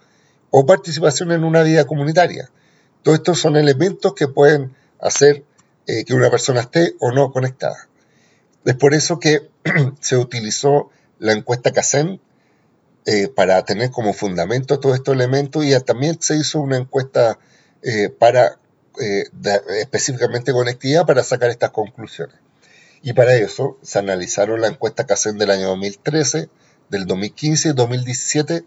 o 0.51 0.65
participación 0.65 1.33
en 1.33 1.45
una 1.45 1.63
vida 1.63 1.85
comunitaria. 1.85 2.51
Todos 3.03 3.19
estos 3.19 3.39
son 3.39 3.57
elementos 3.57 4.15
que 4.15 4.29
pueden 4.29 4.75
hacer 5.01 5.45
eh, 5.87 6.05
que 6.05 6.15
una 6.15 6.31
persona 6.31 6.61
esté 6.61 6.95
o 7.01 7.13
no 7.13 7.33
conectada. 7.33 7.89
Es 8.65 8.75
por 8.75 8.95
eso 8.95 9.19
que 9.19 9.51
se 10.01 10.17
utilizó 10.17 10.91
la 11.19 11.33
encuesta 11.33 11.73
CACEN 11.73 12.21
eh, 13.07 13.29
para 13.29 13.65
tener 13.65 13.91
como 13.91 14.13
fundamento 14.13 14.81
todos 14.81 14.97
estos 14.97 15.15
elementos 15.15 15.65
y 15.65 15.79
también 15.81 16.21
se 16.21 16.37
hizo 16.37 16.61
una 16.61 16.77
encuesta 16.77 17.39
eh, 17.83 18.11
para 18.11 18.59
específicamente 19.81 20.53
conectividad 20.53 21.07
para 21.07 21.23
sacar 21.23 21.51
estas 21.51 21.71
conclusiones. 21.71 22.37
Y 23.03 23.13
para 23.13 23.35
eso 23.35 23.79
se 23.83 23.99
analizaron 23.99 24.61
la 24.61 24.69
encuesta 24.69 25.07
CACEN 25.07 25.39
del 25.39 25.51
año 25.51 25.69
2013, 25.69 26.49
del 26.89 27.07
2015 27.07 27.69
y 27.69 27.73
2017, 27.73 28.65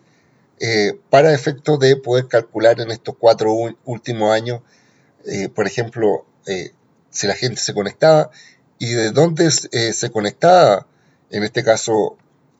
eh, 0.59 0.99
para 1.09 1.33
efecto 1.33 1.77
de 1.77 1.95
poder 1.95 2.27
calcular 2.27 2.79
en 2.79 2.91
estos 2.91 3.15
cuatro 3.17 3.51
últimos 3.83 4.31
años, 4.31 4.61
eh, 5.25 5.49
por 5.49 5.67
ejemplo, 5.67 6.25
eh, 6.45 6.71
si 7.09 7.27
la 7.27 7.35
gente 7.35 7.59
se 7.59 7.73
conectaba 7.73 8.29
y 8.77 8.93
de 8.93 9.11
dónde 9.11 9.51
se 9.51 10.11
conectaba, 10.11 10.87
en 11.29 11.43
este 11.43 11.63
caso 11.63 12.17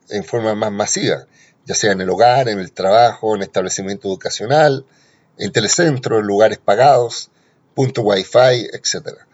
en 0.08 0.24
forma 0.24 0.54
más 0.54 0.72
masiva, 0.72 1.26
ya 1.64 1.74
sea 1.74 1.92
en 1.92 2.00
el 2.00 2.10
hogar, 2.10 2.48
en 2.48 2.58
el 2.58 2.72
trabajo, 2.72 3.34
en 3.34 3.42
establecimiento 3.42 4.08
educacional, 4.08 4.84
en 5.38 5.52
telecentros, 5.52 6.20
en 6.20 6.26
lugares 6.26 6.58
pagados, 6.58 7.30
punto 7.74 8.02
wifi, 8.02 8.68
etcétera. 8.72 9.26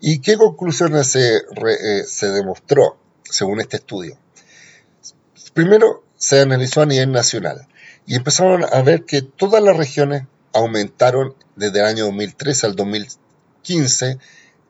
¿Y 0.00 0.20
qué 0.20 0.36
conclusiones 0.36 1.06
se, 1.06 1.36
eh, 1.36 2.04
se 2.06 2.28
demostró 2.28 2.98
según 3.22 3.60
este 3.60 3.78
estudio? 3.78 4.18
Primero, 5.54 6.04
se 6.16 6.40
analizó 6.40 6.82
a 6.82 6.86
nivel 6.86 7.12
nacional 7.12 7.66
y 8.06 8.16
empezaron 8.16 8.64
a 8.64 8.82
ver 8.82 9.04
que 9.04 9.22
todas 9.22 9.62
las 9.62 9.76
regiones 9.76 10.24
aumentaron 10.52 11.34
desde 11.56 11.80
el 11.80 11.86
año 11.86 12.04
2013 12.06 12.66
al 12.66 12.76
2015, 12.76 14.18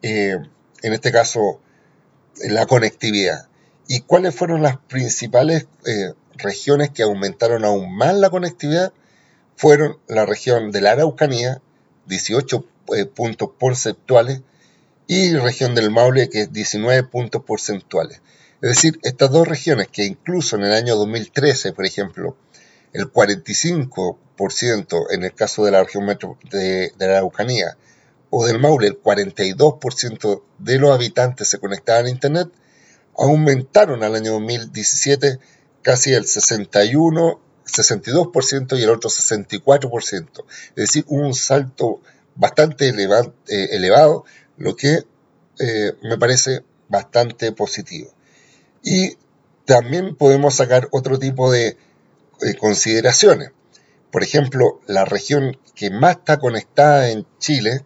eh, 0.01 0.37
en 0.81 0.93
este 0.93 1.11
caso, 1.11 1.59
la 2.43 2.65
conectividad. 2.65 3.47
¿Y 3.87 4.01
cuáles 4.01 4.35
fueron 4.35 4.61
las 4.61 4.77
principales 4.77 5.67
eh, 5.85 6.13
regiones 6.35 6.89
que 6.89 7.03
aumentaron 7.03 7.65
aún 7.65 7.95
más 7.95 8.15
la 8.15 8.29
conectividad? 8.29 8.93
Fueron 9.55 9.97
la 10.07 10.25
región 10.25 10.71
de 10.71 10.81
la 10.81 10.91
Araucanía, 10.91 11.61
18 12.07 12.65
puntos 13.13 13.49
porcentuales, 13.57 14.41
y 15.07 15.33
región 15.35 15.75
del 15.75 15.91
Maule, 15.91 16.29
que 16.29 16.41
es 16.41 16.53
19 16.53 17.03
puntos 17.03 17.43
porcentuales. 17.43 18.21
Es 18.61 18.69
decir, 18.69 18.99
estas 19.03 19.29
dos 19.31 19.47
regiones 19.47 19.87
que 19.89 20.05
incluso 20.05 20.55
en 20.55 20.63
el 20.63 20.71
año 20.71 20.95
2013, 20.95 21.73
por 21.73 21.85
ejemplo, 21.85 22.35
el 22.93 23.11
45% 23.11 25.05
en 25.11 25.23
el 25.23 25.33
caso 25.33 25.65
de 25.65 25.71
la 25.71 25.83
región 25.83 26.07
de, 26.49 26.93
la 26.97 27.17
Araucanía 27.17 27.77
o 28.29 28.45
del 28.45 28.59
Maule, 28.59 28.87
el 28.87 29.01
42% 29.01 30.41
de 30.57 30.79
los 30.79 30.91
habitantes 30.91 31.49
se 31.49 31.59
conectaban 31.59 32.05
a 32.05 32.09
Internet, 32.09 32.49
aumentaron 33.17 34.03
al 34.03 34.15
año 34.15 34.33
2017 34.33 35.39
casi 35.81 36.13
el 36.13 36.25
61, 36.25 37.39
62% 37.65 38.77
y 38.77 38.83
el 38.83 38.89
otro 38.89 39.09
64%. 39.09 40.45
Es 40.69 40.75
decir, 40.75 41.05
un 41.07 41.33
salto 41.33 42.01
bastante 42.35 42.89
elevado, 42.89 43.33
eh, 43.47 43.69
elevado 43.71 44.25
lo 44.57 44.75
que 44.75 45.03
eh, 45.59 45.93
me 46.03 46.17
parece 46.17 46.63
bastante 46.89 47.51
positivo. 47.51 48.13
Y 48.83 49.17
también 49.65 50.15
podemos 50.15 50.55
sacar 50.55 50.87
otro 50.91 51.17
tipo 51.17 51.51
de 51.51 51.77
eh, 52.41 52.55
consideraciones. 52.59 53.51
Por 54.11 54.23
ejemplo, 54.23 54.79
la 54.87 55.05
región 55.05 55.57
que 55.73 55.89
más 55.89 56.17
está 56.17 56.39
conectada 56.39 57.09
en 57.09 57.25
Chile, 57.39 57.83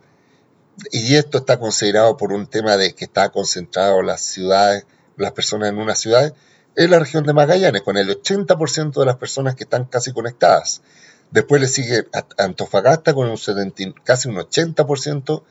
y 0.92 1.16
esto 1.16 1.40
está 1.40 1.60
considerado 1.60 2.18
por 2.18 2.32
un 2.32 2.48
tema 2.48 2.78
de 2.78 2.94
que 2.94 3.06
está 3.06 3.30
concentrado 3.30 4.02
las 4.02 4.22
ciudades, 4.22 4.86
las 5.18 5.32
personas 5.34 5.70
en 5.70 5.78
una 5.78 5.96
ciudad, 5.96 6.34
es 6.80 6.90
la 6.90 6.98
región 6.98 7.26
de 7.26 7.34
Magallanes, 7.34 7.82
con 7.82 7.98
el 7.98 8.08
80% 8.08 9.02
de 9.02 9.06
las 9.06 9.18
personas 9.18 9.56
que 9.56 9.66
están 9.66 9.84
casi 9.84 10.14
conectadas. 10.14 10.82
Después 11.30 11.60
le 11.60 11.68
sigue 11.68 12.08
Antofagasta 12.38 13.14
con 13.14 13.30
un 13.30 13.38
casi 14.06 14.30
un 14.30 14.36
80%, 14.38 15.44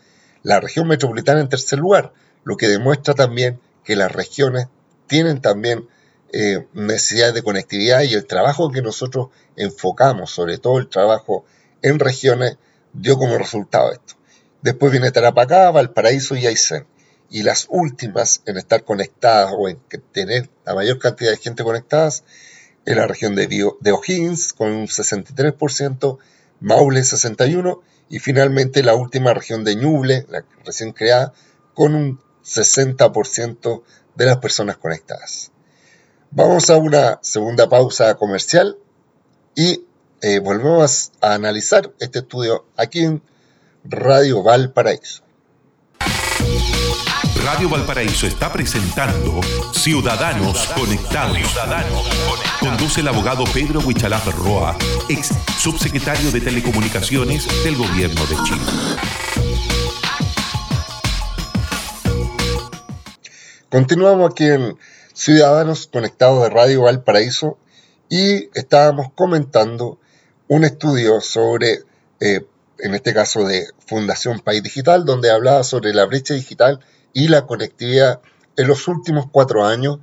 la 0.43 0.59
región 0.59 0.89
metropolitana 0.89 1.41
en 1.41 1.51
tercer 1.51 1.81
lugar, 1.81 2.15
lo 2.45 2.57
que 2.57 2.67
demuestra 2.69 3.13
también 3.13 3.61
que 3.85 3.95
las 3.95 4.11
regiones 4.11 4.69
tienen 5.07 5.43
también 5.43 5.87
eh, 6.33 6.67
necesidades 6.73 7.35
de 7.35 7.43
conectividad 7.43 8.01
y 8.05 8.15
el 8.15 8.25
trabajo 8.25 8.71
que 8.71 8.81
nosotros 8.81 9.29
enfocamos, 9.55 10.31
sobre 10.31 10.57
todo 10.57 10.79
el 10.79 10.89
trabajo 10.89 11.45
en 11.83 11.99
regiones, 11.99 12.57
dio 12.95 13.19
como 13.19 13.37
resultado 13.37 13.93
esto. 13.93 14.15
Después 14.63 14.93
viene 14.93 15.11
Tarapacá, 15.11 15.71
Valparaíso 15.73 16.37
y 16.37 16.47
Aysén. 16.47 16.87
Y 17.31 17.43
las 17.43 17.67
últimas 17.69 18.43
en 18.47 18.57
estar 18.57 18.85
conectadas 18.85 19.53
o 19.57 19.69
en 19.69 19.79
tener 20.13 20.49
la 20.65 20.75
mayor 20.75 20.99
cantidad 20.99 21.31
de 21.31 21.37
gente 21.37 21.63
conectadas 21.63 22.25
es 22.85 22.97
la 22.97 23.07
región 23.07 23.35
de, 23.35 23.47
de 23.47 23.93
O'Higgins 23.93 24.55
con 24.55 24.73
un 24.73 24.87
63%, 24.87 26.19
Maule 26.61 27.01
61% 27.01 27.81
y 28.09 28.19
finalmente 28.19 28.83
la 28.83 28.95
última 28.95 29.35
región 29.35 29.65
de 29.65 29.77
Ñuble, 29.77 30.27
la 30.31 30.45
recién 30.65 30.93
creada, 30.93 31.33
con 31.75 31.95
un 31.95 32.21
60% 32.45 33.83
de 34.15 34.27
las 34.27 34.39
personas 34.39 34.79
conectadas. 34.79 35.53
Vamos 36.31 36.71
a 36.71 36.77
una 36.77 37.19
segunda 37.23 37.69
pausa 37.69 38.15
comercial 38.17 38.79
y 39.55 39.85
eh, 40.21 40.41
volvemos 40.41 41.13
a 41.21 41.35
analizar 41.35 41.93
este 42.01 42.21
estudio 42.21 42.67
aquí 42.77 43.05
en 43.05 43.23
Radio 43.85 44.43
Valparaíso. 44.43 45.28
Radio 47.51 47.71
Valparaíso 47.71 48.27
está 48.27 48.53
presentando 48.53 49.41
Ciudadanos 49.73 50.67
Conectados. 50.77 51.39
Conduce 52.61 53.01
el 53.01 53.09
abogado 53.09 53.45
Pedro 53.55 53.81
Huichalaf 53.81 54.27
Roa, 54.37 54.77
ex 55.09 55.31
subsecretario 55.59 56.31
de 56.31 56.43
Telecomunicaciones 56.43 57.49
del 57.65 57.77
Gobierno 57.77 58.21
de 58.27 58.37
Chile. 58.45 58.61
Continuamos 63.71 64.31
aquí 64.31 64.45
en 64.45 64.77
Ciudadanos 65.15 65.87
Conectados 65.87 66.43
de 66.43 66.51
Radio 66.51 66.83
Valparaíso 66.83 67.57
y 68.11 68.51
estábamos 68.53 69.11
comentando 69.15 69.99
un 70.49 70.65
estudio 70.65 71.23
sobre, 71.23 71.79
eh, 72.21 72.45
en 72.79 72.95
este 72.95 73.15
caso 73.15 73.47
de 73.47 73.69
Fundación 73.87 74.41
País 74.41 74.63
Digital, 74.63 75.07
donde 75.07 75.31
hablaba 75.31 75.65
sobre 75.65 75.95
la 75.95 76.05
brecha 76.05 76.35
digital 76.35 76.81
y 77.19 77.27
la 77.27 77.47
conectividad 77.47 78.21
en 78.57 78.69
los 78.69 78.87
últimos 78.87 79.27
cuatro 79.33 79.67
años 79.67 79.99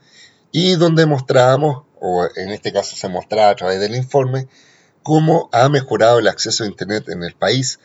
y 0.52 0.76
donde 0.76 1.06
mostrábamos, 1.06 1.84
o 2.02 2.28
en 2.36 2.50
este 2.50 2.74
caso 2.74 2.98
se 2.98 3.08
mostraba 3.08 3.52
a 3.52 3.56
través 3.56 3.80
del 3.80 3.96
informe, 3.96 4.50
cómo 5.02 5.50
ha 5.54 5.70
mejorado 5.70 6.20
el 6.20 6.28
acceso 6.28 6.66
a 6.66 6.68
Internet 6.68 7.08
en 7.08 7.24
el 7.24 7.34
país 7.34 7.80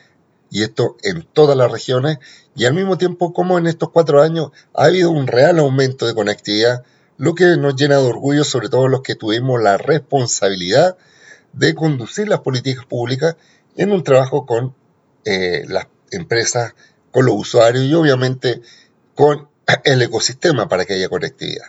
y 0.51 0.64
esto 0.64 0.97
en 1.05 1.23
todas 1.23 1.57
las 1.57 1.71
regiones 1.71 2.19
y 2.57 2.64
al 2.64 2.75
mismo 2.75 2.99
tiempo 2.99 3.33
cómo 3.33 3.57
en 3.57 3.69
estos 3.69 3.90
cuatro 3.90 4.21
años 4.21 4.51
ha 4.75 4.87
habido 4.87 5.12
un 5.12 5.29
real 5.29 5.61
aumento 5.61 6.09
de 6.09 6.14
conectividad, 6.14 6.83
lo 7.16 7.37
que 7.37 7.57
nos 7.57 7.77
llena 7.77 7.99
de 7.99 8.09
orgullo 8.09 8.43
sobre 8.43 8.69
todo 8.69 8.88
los 8.88 9.03
que 9.03 9.14
tuvimos 9.14 9.62
la 9.62 9.77
responsabilidad 9.77 10.97
de 11.53 11.77
conducir 11.77 12.29
las 12.29 12.40
políticas 12.40 12.85
públicas 12.85 13.37
en 13.77 13.93
un 13.93 14.03
trabajo 14.03 14.45
con 14.45 14.75
eh, 15.25 15.62
las 15.69 15.87
empresas, 16.11 16.75
con 17.12 17.27
los 17.27 17.37
usuarios 17.37 17.85
y 17.85 17.95
obviamente 17.95 18.61
con 19.20 19.50
el 19.85 20.00
ecosistema 20.00 20.66
para 20.66 20.87
que 20.87 20.94
haya 20.94 21.11
conectividad. 21.11 21.66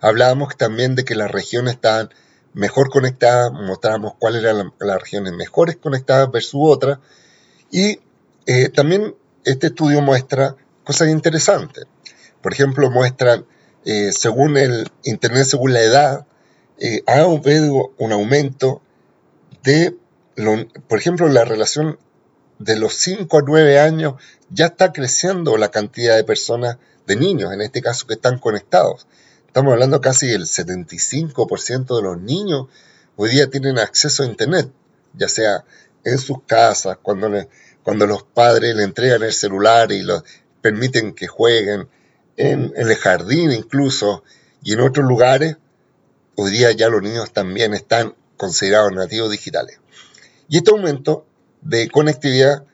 Hablábamos 0.00 0.56
también 0.56 0.94
de 0.94 1.04
que 1.04 1.16
las 1.16 1.28
regiones 1.28 1.74
estaban 1.74 2.10
mejor 2.52 2.90
conectadas, 2.90 3.50
mostrábamos 3.50 4.14
cuáles 4.20 4.44
eran 4.44 4.72
las 4.78 5.00
regiones 5.00 5.32
mejores 5.32 5.78
conectadas 5.78 6.30
versus 6.30 6.60
otras, 6.62 7.00
y 7.72 7.98
eh, 8.46 8.68
también 8.68 9.16
este 9.44 9.66
estudio 9.66 10.00
muestra 10.00 10.54
cosas 10.84 11.08
interesantes. 11.08 11.86
Por 12.40 12.52
ejemplo, 12.52 12.88
muestran, 12.88 13.44
eh, 13.84 14.12
según 14.12 14.58
el 14.58 14.88
Internet, 15.02 15.46
según 15.46 15.72
la 15.72 15.80
edad, 15.80 16.26
eh, 16.78 17.02
ha 17.08 17.22
habido 17.22 17.94
un 17.98 18.12
aumento 18.12 18.80
de, 19.64 19.96
por 20.86 21.00
ejemplo, 21.00 21.26
la 21.26 21.44
relación 21.44 21.98
de 22.60 22.76
los 22.76 22.94
5 22.94 23.38
a 23.38 23.42
9 23.42 23.80
años 23.80 24.14
ya 24.50 24.66
está 24.66 24.92
creciendo 24.92 25.56
la 25.56 25.70
cantidad 25.70 26.14
de 26.14 26.24
personas, 26.24 26.76
de 27.06 27.16
niños 27.16 27.52
en 27.52 27.62
este 27.62 27.80
caso, 27.82 28.06
que 28.06 28.14
están 28.14 28.38
conectados. 28.38 29.06
Estamos 29.46 29.72
hablando 29.72 30.00
casi 30.00 30.28
del 30.28 30.42
75% 30.42 31.96
de 31.96 32.02
los 32.02 32.20
niños 32.20 32.68
hoy 33.16 33.30
día 33.30 33.48
tienen 33.50 33.78
acceso 33.78 34.22
a 34.22 34.26
Internet, 34.26 34.70
ya 35.14 35.28
sea 35.28 35.64
en 36.04 36.18
sus 36.18 36.42
casas, 36.44 36.98
cuando, 37.02 37.30
cuando 37.82 38.06
los 38.06 38.22
padres 38.22 38.76
le 38.76 38.84
entregan 38.84 39.22
el 39.22 39.32
celular 39.32 39.90
y 39.90 40.02
los 40.02 40.22
permiten 40.60 41.14
que 41.14 41.26
jueguen 41.26 41.88
en, 42.36 42.72
en 42.76 42.88
el 42.88 42.94
jardín 42.96 43.52
incluso 43.52 44.22
y 44.62 44.74
en 44.74 44.80
otros 44.80 45.06
lugares, 45.06 45.56
hoy 46.36 46.50
día 46.50 46.72
ya 46.72 46.88
los 46.88 47.02
niños 47.02 47.32
también 47.32 47.72
están 47.74 48.14
considerados 48.36 48.92
nativos 48.92 49.30
digitales. 49.30 49.80
Y 50.48 50.58
este 50.58 50.70
aumento 50.70 51.26
de 51.62 51.88
conectividad 51.88 52.64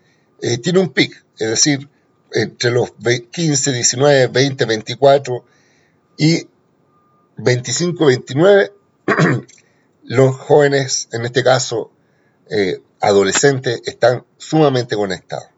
eh, 0.40 0.58
tiene 0.58 0.80
un 0.80 0.90
pic, 0.90 1.24
es 1.38 1.50
decir, 1.50 1.88
entre 2.32 2.70
los 2.70 2.92
15, 3.30 3.72
19, 3.72 4.26
20, 4.28 4.64
24 4.64 5.44
y 6.18 6.48
25, 7.38 8.06
29, 8.06 8.72
los 10.04 10.36
jóvenes, 10.36 11.08
en 11.12 11.24
este 11.24 11.42
caso 11.42 11.90
eh, 12.50 12.80
adolescentes, 13.00 13.80
están 13.86 14.24
sumamente 14.36 14.96
conectados. 14.96 15.48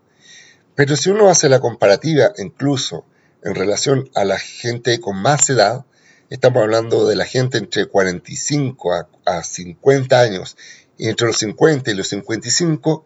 Pero 0.75 0.97
si 0.97 1.11
uno 1.11 1.29
hace 1.29 1.49
la 1.49 1.61
comparativa 1.61 2.33
incluso 2.39 3.05
en 3.43 3.55
relación 3.55 4.11
a 4.15 4.25
la 4.25 4.39
gente 4.39 5.01
con 5.01 5.17
más 5.17 5.51
edad, 5.51 5.85
estamos 6.31 6.63
hablando 6.63 7.07
de 7.07 7.17
la 7.17 7.25
gente 7.25 7.59
entre 7.59 7.87
45 7.87 8.95
a, 8.95 9.09
a 9.25 9.43
50 9.43 10.21
años 10.21 10.57
y 10.97 11.09
entre 11.09 11.29
los 11.29 11.39
50 11.39 11.91
y 11.91 11.95
los 11.95 12.09
55, 12.09 13.05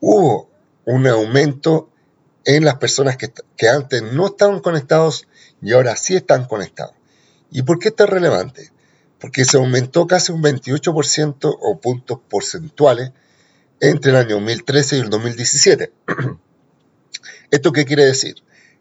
hubo 0.00 0.50
un 0.84 1.06
aumento 1.06 1.90
en 2.44 2.64
las 2.64 2.76
personas 2.76 3.16
que, 3.16 3.32
que 3.56 3.68
antes 3.68 4.02
no 4.02 4.26
estaban 4.26 4.60
conectados 4.60 5.26
y 5.60 5.72
ahora 5.72 5.96
sí 5.96 6.16
están 6.16 6.46
conectados. 6.46 6.94
¿Y 7.50 7.62
por 7.62 7.78
qué 7.78 7.88
esto 7.88 8.04
es 8.04 8.10
relevante? 8.10 8.72
Porque 9.20 9.44
se 9.44 9.56
aumentó 9.56 10.06
casi 10.06 10.32
un 10.32 10.42
28% 10.42 11.58
o 11.60 11.80
puntos 11.80 12.20
porcentuales 12.28 13.12
entre 13.80 14.10
el 14.10 14.16
año 14.16 14.36
2013 14.36 14.96
y 14.96 15.00
el 15.00 15.10
2017. 15.10 15.92
¿Esto 17.50 17.72
qué 17.72 17.84
quiere 17.84 18.04
decir? 18.04 18.36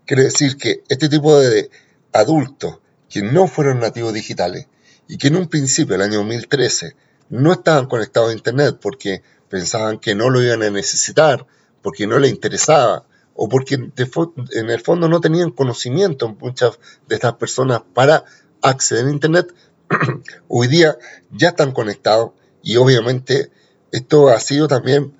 Quiere 0.05 0.23
decir 0.23 0.57
que 0.57 0.83
este 0.89 1.09
tipo 1.09 1.39
de 1.39 1.69
adultos 2.13 2.79
que 3.09 3.21
no 3.21 3.47
fueron 3.47 3.79
nativos 3.79 4.13
digitales 4.13 4.67
y 5.07 5.17
que 5.17 5.27
en 5.27 5.37
un 5.37 5.47
principio, 5.47 5.95
el 5.95 6.01
año 6.01 6.19
2013, 6.19 6.95
no 7.29 7.53
estaban 7.53 7.87
conectados 7.87 8.29
a 8.29 8.33
Internet 8.33 8.77
porque 8.81 9.21
pensaban 9.49 9.99
que 9.99 10.15
no 10.15 10.29
lo 10.29 10.41
iban 10.41 10.63
a 10.63 10.69
necesitar, 10.69 11.45
porque 11.81 12.07
no 12.07 12.19
les 12.19 12.31
interesaba, 12.31 13.05
o 13.35 13.47
porque 13.47 13.75
en 13.75 14.69
el 14.69 14.81
fondo 14.81 15.07
no 15.07 15.21
tenían 15.21 15.51
conocimiento 15.51 16.35
muchas 16.39 16.79
de 17.07 17.15
estas 17.15 17.33
personas 17.35 17.81
para 17.93 18.25
acceder 18.61 19.05
a 19.05 19.11
Internet, 19.11 19.53
hoy 20.47 20.67
día 20.67 20.97
ya 21.31 21.49
están 21.49 21.71
conectados 21.71 22.31
y 22.63 22.77
obviamente 22.77 23.51
esto 23.91 24.29
ha 24.29 24.39
sido 24.39 24.67
también 24.67 25.13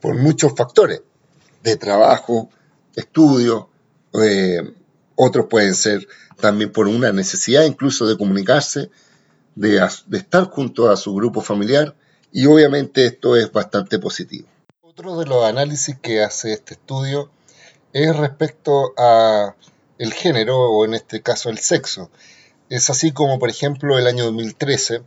por 0.00 0.16
muchos 0.16 0.54
factores 0.54 1.02
de 1.62 1.76
trabajo, 1.76 2.48
estudio, 2.94 3.68
eh, 4.14 4.62
otros 5.16 5.46
pueden 5.46 5.74
ser 5.74 6.06
también 6.40 6.72
por 6.72 6.88
una 6.88 7.12
necesidad 7.12 7.64
incluso 7.64 8.06
de 8.06 8.16
comunicarse, 8.16 8.90
de 9.54 9.78
estar 10.12 10.44
junto 10.44 10.90
a 10.90 10.96
su 10.96 11.14
grupo 11.14 11.40
familiar 11.40 11.94
y 12.34 12.44
obviamente 12.46 13.06
esto 13.06 13.36
es 13.36 13.52
bastante 13.52 14.00
positivo. 14.00 14.48
Otro 14.82 15.16
de 15.16 15.24
los 15.24 15.44
análisis 15.44 15.96
que 15.96 16.24
hace 16.24 16.52
este 16.52 16.74
estudio 16.74 17.30
es 17.92 18.16
respecto 18.16 18.92
a 18.98 19.54
el 19.98 20.12
género 20.12 20.58
o 20.58 20.84
en 20.84 20.94
este 20.94 21.22
caso 21.22 21.48
el 21.48 21.58
sexo. 21.58 22.10
Es 22.70 22.90
así 22.90 23.12
como, 23.12 23.38
por 23.38 23.50
ejemplo, 23.50 24.00
el 24.00 24.08
año 24.08 24.24
2013, 24.24 25.02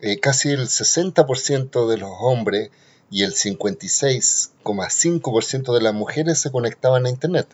eh, 0.00 0.18
casi 0.18 0.50
el 0.50 0.66
60% 0.66 1.86
de 1.86 1.98
los 1.98 2.10
hombres 2.18 2.70
y 3.12 3.22
el 3.22 3.34
56,5% 3.34 5.74
de 5.74 5.82
las 5.82 5.94
mujeres 5.94 6.40
se 6.40 6.50
conectaban 6.50 7.06
a 7.06 7.10
Internet. 7.10 7.46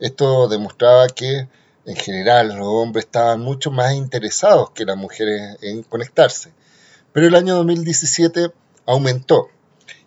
Esto 0.00 0.48
demostraba 0.48 1.06
que 1.06 1.46
en 1.84 1.94
general 1.94 2.48
los 2.48 2.66
hombres 2.66 3.04
estaban 3.04 3.42
mucho 3.42 3.70
más 3.70 3.94
interesados 3.94 4.70
que 4.70 4.84
las 4.84 4.96
mujeres 4.96 5.56
en 5.62 5.84
conectarse. 5.84 6.50
Pero 7.16 7.28
el 7.28 7.34
año 7.34 7.54
2017 7.54 8.50
aumentó 8.84 9.48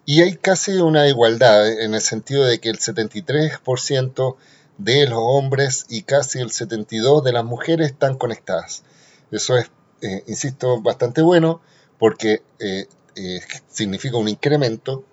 y 0.06 0.22
hay 0.22 0.36
casi 0.36 0.74
una 0.74 1.08
igualdad 1.08 1.82
en 1.82 1.96
el 1.96 2.02
sentido 2.02 2.46
de 2.46 2.60
que 2.60 2.70
el 2.70 2.78
73% 2.78 4.36
de 4.78 5.08
los 5.08 5.18
hombres 5.20 5.88
y 5.90 6.04
casi 6.04 6.38
el 6.38 6.52
72% 6.52 7.24
de 7.24 7.34
las 7.34 7.44
mujeres 7.44 7.90
están 7.90 8.16
conectadas. 8.16 8.84
Eso 9.32 9.58
es, 9.58 9.72
eh, 10.04 10.24
insisto, 10.28 10.84
bastante 10.84 11.24
bueno 11.24 11.62
porque 11.98 12.44
eh, 12.60 12.86
eh, 13.16 13.42
significa 13.70 14.18
un 14.18 14.28
incremento, 14.28 15.04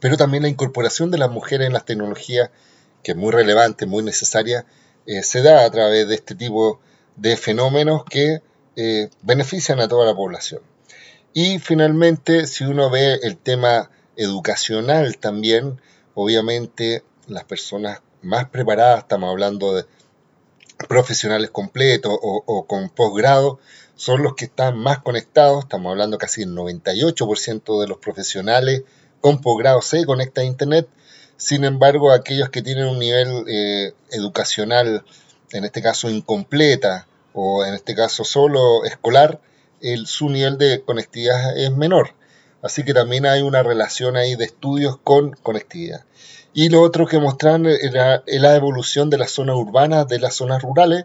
pero 0.00 0.16
también 0.16 0.42
la 0.42 0.48
incorporación 0.48 1.12
de 1.12 1.18
las 1.18 1.30
mujeres 1.30 1.68
en 1.68 1.74
las 1.74 1.84
tecnologías, 1.84 2.50
que 3.04 3.12
es 3.12 3.16
muy 3.16 3.30
relevante, 3.30 3.86
muy 3.86 4.02
necesaria, 4.02 4.66
se 5.22 5.42
da 5.42 5.64
a 5.64 5.70
través 5.70 6.08
de 6.08 6.16
este 6.16 6.34
tipo 6.34 6.80
de 7.14 7.36
fenómenos 7.36 8.04
que 8.04 8.42
benefician 9.22 9.78
a 9.78 9.86
toda 9.86 10.06
la 10.06 10.14
población. 10.16 10.62
Y 11.32 11.58
finalmente, 11.58 12.46
si 12.46 12.64
uno 12.64 12.90
ve 12.90 13.20
el 13.22 13.36
tema 13.36 13.90
educacional 14.16 15.18
también, 15.18 15.80
obviamente 16.14 17.04
las 17.28 17.44
personas 17.44 18.02
más 18.22 18.48
preparadas, 18.48 19.00
estamos 19.00 19.30
hablando 19.30 19.74
de 19.74 19.84
profesionales 20.88 21.50
completos 21.50 22.18
o, 22.20 22.66
con 22.66 22.88
posgrado, 22.88 23.60
son 23.94 24.22
los 24.22 24.34
que 24.34 24.46
están 24.46 24.78
más 24.78 25.00
conectados, 25.00 25.64
estamos 25.64 25.90
hablando 25.90 26.18
casi 26.18 26.42
el 26.42 26.54
98% 26.54 27.80
de 27.80 27.86
los 27.86 27.98
profesionales 27.98 28.82
con 29.20 29.40
posgrado 29.40 29.82
se 29.82 30.06
conectan 30.06 30.44
a 30.44 30.46
Internet, 30.48 30.88
sin 31.36 31.64
embargo 31.64 32.12
aquellos 32.12 32.48
que 32.48 32.62
tienen 32.62 32.86
un 32.86 32.98
nivel 32.98 33.44
eh, 33.46 33.92
educacional, 34.10 35.04
en 35.52 35.64
este 35.64 35.82
caso 35.82 36.08
incompleta 36.08 37.06
o 37.34 37.64
en 37.64 37.74
este 37.74 37.94
caso 37.94 38.24
solo 38.24 38.84
escolar, 38.84 39.40
el, 39.80 40.06
su 40.06 40.28
nivel 40.28 40.58
de 40.58 40.82
conectividad 40.82 41.56
es 41.58 41.70
menor. 41.72 42.14
Así 42.62 42.84
que 42.84 42.92
también 42.92 43.26
hay 43.26 43.42
una 43.42 43.62
relación 43.62 44.16
ahí 44.16 44.36
de 44.36 44.44
estudios 44.44 44.98
con 45.02 45.32
conectividad. 45.32 46.04
Y 46.52 46.68
lo 46.68 46.82
otro 46.82 47.06
que 47.06 47.18
mostran 47.18 47.64
era 47.66 48.22
la 48.26 48.56
evolución 48.56 49.08
de 49.08 49.18
las 49.18 49.30
zonas 49.30 49.56
urbanas, 49.56 50.08
de 50.08 50.18
las 50.18 50.34
zonas 50.34 50.62
rurales. 50.62 51.04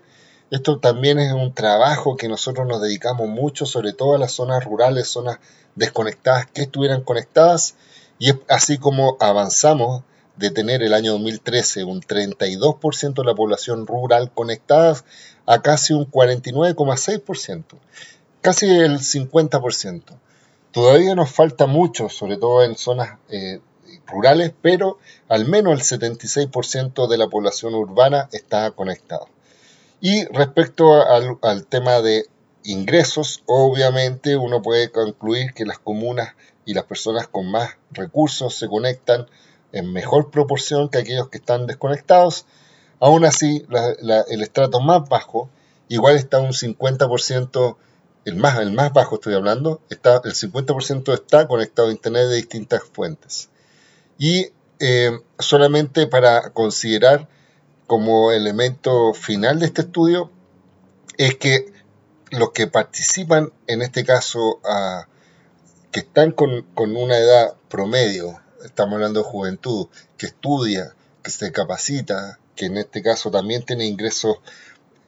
Esto 0.51 0.79
también 0.79 1.19
es 1.19 1.31
un 1.31 1.53
trabajo 1.53 2.17
que 2.17 2.27
nosotros 2.27 2.67
nos 2.67 2.81
dedicamos 2.81 3.29
mucho, 3.29 3.65
sobre 3.65 3.93
todo 3.93 4.15
a 4.15 4.17
las 4.17 4.31
zonas 4.31 4.63
rurales, 4.63 5.07
zonas 5.07 5.39
desconectadas, 5.75 6.47
que 6.47 6.63
estuvieran 6.63 7.01
conectadas. 7.01 7.75
Y 8.19 8.31
es 8.31 8.37
así 8.49 8.77
como 8.77 9.17
avanzamos 9.19 10.03
de 10.35 10.51
tener 10.51 10.83
el 10.83 10.93
año 10.93 11.13
2013 11.13 11.83
un 11.83 12.01
32% 12.01 13.13
de 13.13 13.23
la 13.23 13.35
población 13.35 13.87
rural 13.87 14.31
conectada 14.33 14.95
a 15.45 15.61
casi 15.61 15.93
un 15.93 16.09
49,6% 16.09 17.63
casi 18.45 18.67
el 18.67 18.99
50%. 18.99 20.03
Todavía 20.71 21.15
nos 21.15 21.31
falta 21.31 21.65
mucho, 21.65 22.09
sobre 22.09 22.37
todo 22.37 22.63
en 22.63 22.75
zonas 22.75 23.17
eh, 23.27 23.59
rurales, 24.05 24.53
pero 24.61 24.99
al 25.27 25.47
menos 25.47 25.91
el 25.91 25.99
76% 25.99 27.07
de 27.07 27.17
la 27.17 27.27
población 27.27 27.73
urbana 27.73 28.29
está 28.31 28.69
conectada. 28.69 29.25
Y 29.99 30.25
respecto 30.25 30.93
al, 30.93 31.39
al 31.41 31.65
tema 31.65 32.01
de 32.01 32.27
ingresos, 32.63 33.41
obviamente 33.47 34.37
uno 34.37 34.61
puede 34.61 34.91
concluir 34.91 35.55
que 35.55 35.65
las 35.65 35.79
comunas 35.79 36.35
y 36.65 36.75
las 36.75 36.83
personas 36.83 37.27
con 37.27 37.49
más 37.49 37.77
recursos 37.89 38.53
se 38.53 38.67
conectan 38.67 39.25
en 39.71 39.91
mejor 39.91 40.29
proporción 40.29 40.89
que 40.89 40.99
aquellos 40.99 41.29
que 41.29 41.39
están 41.39 41.65
desconectados. 41.65 42.45
Aún 42.99 43.25
así, 43.25 43.65
el 44.29 44.43
estrato 44.43 44.81
más 44.81 45.09
bajo 45.09 45.49
igual 45.87 46.15
está 46.15 46.39
un 46.39 46.51
50% 46.51 47.77
el 48.25 48.35
más, 48.35 48.59
el 48.59 48.71
más 48.71 48.91
bajo 48.91 49.15
estoy 49.15 49.35
hablando, 49.35 49.81
está, 49.89 50.21
el 50.23 50.33
50% 50.33 51.13
está 51.13 51.47
conectado 51.47 51.89
a 51.89 51.91
Internet 51.91 52.27
de 52.27 52.35
distintas 52.35 52.83
fuentes. 52.83 53.49
Y 54.17 54.47
eh, 54.79 55.19
solamente 55.39 56.07
para 56.07 56.49
considerar 56.49 57.29
como 57.87 58.31
elemento 58.31 59.13
final 59.13 59.59
de 59.59 59.67
este 59.67 59.81
estudio 59.81 60.31
es 61.17 61.35
que 61.35 61.71
los 62.31 62.51
que 62.51 62.67
participan, 62.67 63.53
en 63.67 63.83
este 63.83 64.03
caso, 64.03 64.59
que 65.91 65.99
están 65.99 66.31
con, 66.31 66.63
con, 66.73 66.95
una 66.97 67.17
edad 67.17 67.55
promedio, 67.69 68.41
estamos 68.65 68.95
hablando 68.95 69.21
de 69.21 69.29
juventud, 69.29 69.87
que 70.17 70.25
estudia, 70.25 70.95
que 71.21 71.29
se 71.29 71.51
capacita, 71.51 72.39
que 72.55 72.65
en 72.65 72.77
este 72.77 73.01
caso 73.01 73.29
también 73.29 73.63
tiene 73.63 73.85
ingresos 73.85 74.37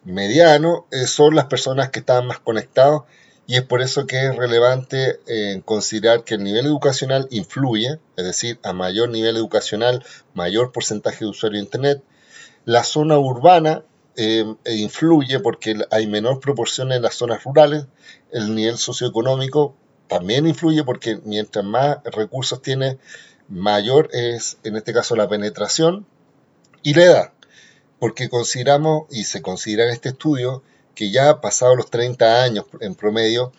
mediano 0.07 0.87
eh, 0.91 1.05
son 1.05 1.35
las 1.35 1.45
personas 1.45 1.89
que 1.89 1.99
están 1.99 2.25
más 2.27 2.39
conectados 2.39 3.03
y 3.45 3.55
es 3.55 3.63
por 3.63 3.81
eso 3.81 4.07
que 4.07 4.25
es 4.25 4.35
relevante 4.35 5.19
eh, 5.27 5.61
considerar 5.63 6.23
que 6.23 6.35
el 6.35 6.43
nivel 6.43 6.65
educacional 6.65 7.27
influye, 7.29 7.99
es 8.17 8.25
decir, 8.25 8.59
a 8.63 8.73
mayor 8.73 9.09
nivel 9.09 9.37
educacional, 9.37 10.03
mayor 10.33 10.71
porcentaje 10.71 11.19
de 11.19 11.31
usuario 11.31 11.59
de 11.59 11.65
Internet. 11.65 12.03
La 12.65 12.83
zona 12.83 13.17
urbana 13.17 13.83
eh, 14.17 14.45
influye 14.65 15.39
porque 15.39 15.77
hay 15.91 16.07
menor 16.07 16.41
proporción 16.41 16.91
en 16.91 17.01
las 17.01 17.15
zonas 17.15 17.43
rurales. 17.43 17.85
El 18.31 18.53
nivel 18.53 18.77
socioeconómico 18.77 19.75
también 20.07 20.47
influye 20.47 20.83
porque 20.83 21.19
mientras 21.23 21.63
más 21.63 21.99
recursos 22.03 22.61
tiene 22.61 22.97
mayor 23.47 24.09
es, 24.11 24.57
en 24.63 24.75
este 24.75 24.93
caso, 24.93 25.15
la 25.15 25.29
penetración 25.29 26.05
y 26.83 26.93
la 26.93 27.03
edad, 27.03 27.33
porque 27.99 28.29
consideramos, 28.29 29.07
y 29.09 29.23
se 29.23 29.41
considera 29.41 29.85
en 29.85 29.91
este 29.91 30.09
estudio, 30.09 30.63
que 30.95 31.11
ya 31.11 31.41
pasado 31.41 31.75
los 31.75 31.89
30 31.89 32.43
años 32.43 32.65
en 32.79 32.95
promedio, 32.95 33.51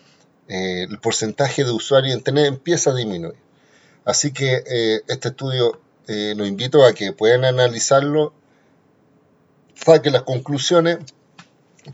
eh, 0.47 0.87
el 0.89 0.99
porcentaje 0.99 1.63
de 1.63 1.71
usuarios 1.71 2.13
en 2.13 2.19
Internet 2.19 2.45
empieza 2.45 2.91
a 2.91 2.95
disminuir. 2.95 3.35
Así 4.05 4.31
que 4.31 4.63
eh, 4.65 5.01
este 5.07 5.29
estudio 5.29 5.79
eh, 6.07 6.33
los 6.35 6.47
invito 6.47 6.83
a 6.83 6.93
que 6.93 7.13
puedan 7.13 7.45
analizarlo, 7.45 8.33
saquen 9.75 10.13
las 10.13 10.23
conclusiones, 10.23 10.97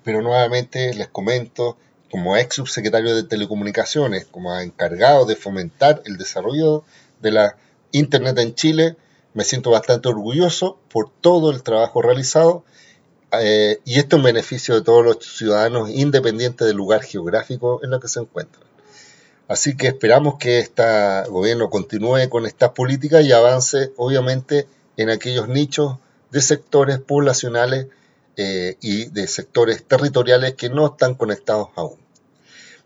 pero 0.03 0.21
nuevamente 0.21 0.93
les 0.93 1.09
comento, 1.09 1.77
como 2.09 2.37
ex 2.37 2.55
subsecretario 2.55 3.13
de 3.15 3.23
Telecomunicaciones, 3.23 4.25
como 4.25 4.57
encargado 4.57 5.25
de 5.25 5.35
fomentar 5.35 6.01
el 6.05 6.17
desarrollo 6.17 6.85
de 7.21 7.31
la 7.31 7.57
Internet 7.91 8.37
en 8.39 8.55
Chile, 8.55 8.95
me 9.35 9.43
siento 9.43 9.69
bastante 9.69 10.07
orgulloso 10.07 10.79
por 10.89 11.11
todo 11.21 11.51
el 11.51 11.61
trabajo 11.61 12.01
realizado 12.01 12.63
eh, 13.41 13.79
y 13.83 13.99
esto 13.99 14.15
en 14.15 14.23
beneficio 14.23 14.75
de 14.75 14.81
todos 14.81 15.03
los 15.03 15.17
ciudadanos 15.19 15.89
independientes 15.89 16.65
del 16.65 16.77
lugar 16.77 17.03
geográfico 17.03 17.81
en 17.83 17.93
el 17.93 17.99
que 17.99 18.07
se 18.07 18.21
encuentran. 18.21 18.63
Así 19.49 19.75
que 19.75 19.87
esperamos 19.87 20.35
que 20.39 20.59
este 20.59 20.83
gobierno 21.29 21.69
continúe 21.69 22.29
con 22.29 22.45
estas 22.45 22.71
políticas 22.71 23.25
y 23.25 23.33
avance, 23.33 23.91
obviamente, 23.97 24.67
en 24.95 25.09
aquellos 25.09 25.49
nichos 25.49 25.97
de 26.31 26.41
sectores 26.41 26.99
poblacionales 26.99 27.87
eh, 28.37 28.77
y 28.79 29.05
de 29.07 29.27
sectores 29.27 29.83
territoriales 29.83 30.55
que 30.55 30.69
no 30.69 30.87
están 30.87 31.13
conectados 31.13 31.67
aún. 31.75 31.97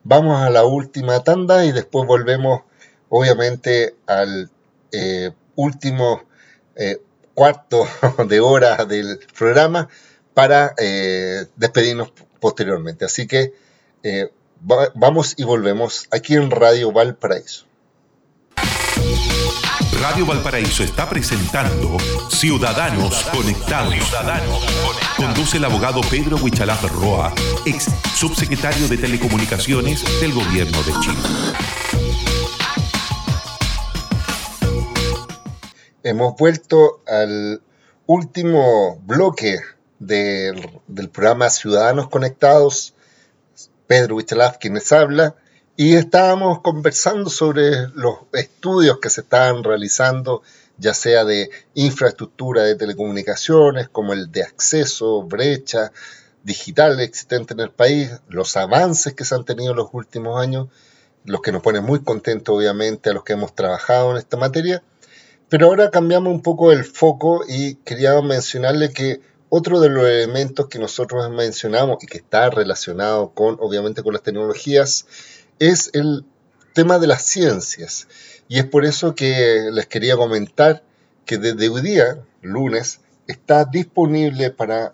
Vamos 0.03 0.41
a 0.41 0.49
la 0.49 0.65
última 0.65 1.23
tanda 1.23 1.63
y 1.63 1.71
después 1.71 2.07
volvemos, 2.07 2.63
obviamente, 3.09 3.95
al 4.07 4.49
eh, 4.91 5.31
último 5.55 6.23
eh, 6.79 7.01
cuarto 7.35 7.85
de 8.27 8.39
hora 8.39 8.85
del 8.85 9.19
programa 9.37 9.87
para 10.33 10.73
despedirnos 11.55 12.11
posteriormente. 12.39 13.05
Así 13.05 13.27
que 13.27 13.53
vamos 14.95 15.33
y 15.37 15.43
volvemos 15.43 16.07
aquí 16.11 16.35
en 16.35 16.49
Radio 16.49 16.91
Valparaíso. 16.91 17.69
Radio 20.01 20.25
Valparaíso 20.25 20.81
está 20.81 21.09
presentando 21.09 21.97
Ciudadanos 22.29 23.21
Conectados. 23.33 23.95
Conduce 25.17 25.57
el 25.57 25.65
abogado 25.65 25.99
Pedro 26.09 26.37
Huichalaf 26.37 26.83
Roa, 26.93 27.33
ex 27.65 27.87
subsecretario 28.15 28.87
de 28.87 28.97
Telecomunicaciones 28.97 30.05
del 30.21 30.31
Gobierno 30.31 30.81
de 30.83 30.93
Chile. 31.01 31.98
Hemos 36.03 36.35
vuelto 36.37 37.01
al 37.07 37.61
último 38.05 38.99
bloque 39.05 39.59
del, 39.99 40.81
del 40.87 41.09
programa 41.09 41.49
Ciudadanos 41.49 42.09
Conectados 42.09 42.93
Pedro 43.89 44.17
Huichalaf 44.17 44.59
quienes 44.59 44.91
habla, 44.91 45.35
y 45.75 45.95
estábamos 45.95 46.61
conversando 46.61 47.31
sobre 47.31 47.87
los 47.95 48.19
estudios 48.33 48.99
que 48.99 49.09
se 49.09 49.21
estaban 49.21 49.63
realizando, 49.63 50.43
ya 50.77 50.93
sea 50.93 51.25
de 51.25 51.49
infraestructura 51.73 52.63
de 52.65 52.75
telecomunicaciones, 52.75 53.89
como 53.89 54.13
el 54.13 54.31
de 54.31 54.43
acceso, 54.43 55.23
brecha 55.23 55.91
digital 56.43 56.99
existente 56.99 57.55
en 57.55 57.61
el 57.61 57.71
país, 57.71 58.11
los 58.27 58.55
avances 58.57 59.15
que 59.15 59.25
se 59.25 59.33
han 59.33 59.43
tenido 59.43 59.71
en 59.71 59.77
los 59.77 59.89
últimos 59.91 60.39
años, 60.39 60.67
los 61.25 61.41
que 61.41 61.51
nos 61.51 61.63
ponen 61.63 61.83
muy 61.83 62.03
contentos 62.03 62.55
obviamente 62.55 63.09
a 63.09 63.13
los 63.13 63.23
que 63.23 63.33
hemos 63.33 63.55
trabajado 63.55 64.11
en 64.11 64.17
esta 64.17 64.37
materia. 64.37 64.83
Pero 65.49 65.65
ahora 65.65 65.89
cambiamos 65.89 66.31
un 66.31 66.41
poco 66.41 66.71
el 66.71 66.85
foco 66.85 67.43
y 67.47 67.75
quería 67.75 68.21
mencionarle 68.21 68.93
que 68.93 69.21
otro 69.49 69.79
de 69.79 69.89
los 69.89 70.05
elementos 70.05 70.67
que 70.67 70.77
nosotros 70.77 71.27
mencionamos 71.31 72.03
y 72.03 72.07
que 72.07 72.19
está 72.19 72.51
relacionado 72.51 73.31
con, 73.31 73.57
obviamente, 73.59 74.03
con 74.03 74.13
las 74.13 74.21
tecnologías, 74.21 75.07
es 75.57 75.89
el 75.93 76.23
tema 76.73 76.99
de 76.99 77.07
las 77.07 77.23
ciencias. 77.23 78.07
Y 78.47 78.59
es 78.59 78.65
por 78.65 78.85
eso 78.85 79.15
que 79.15 79.69
les 79.71 79.87
quería 79.87 80.15
comentar 80.17 80.83
que 81.25 81.39
desde 81.39 81.67
hoy 81.69 81.81
día, 81.81 82.19
lunes, 82.43 83.01
está 83.27 83.65
disponible 83.65 84.51
para 84.51 84.93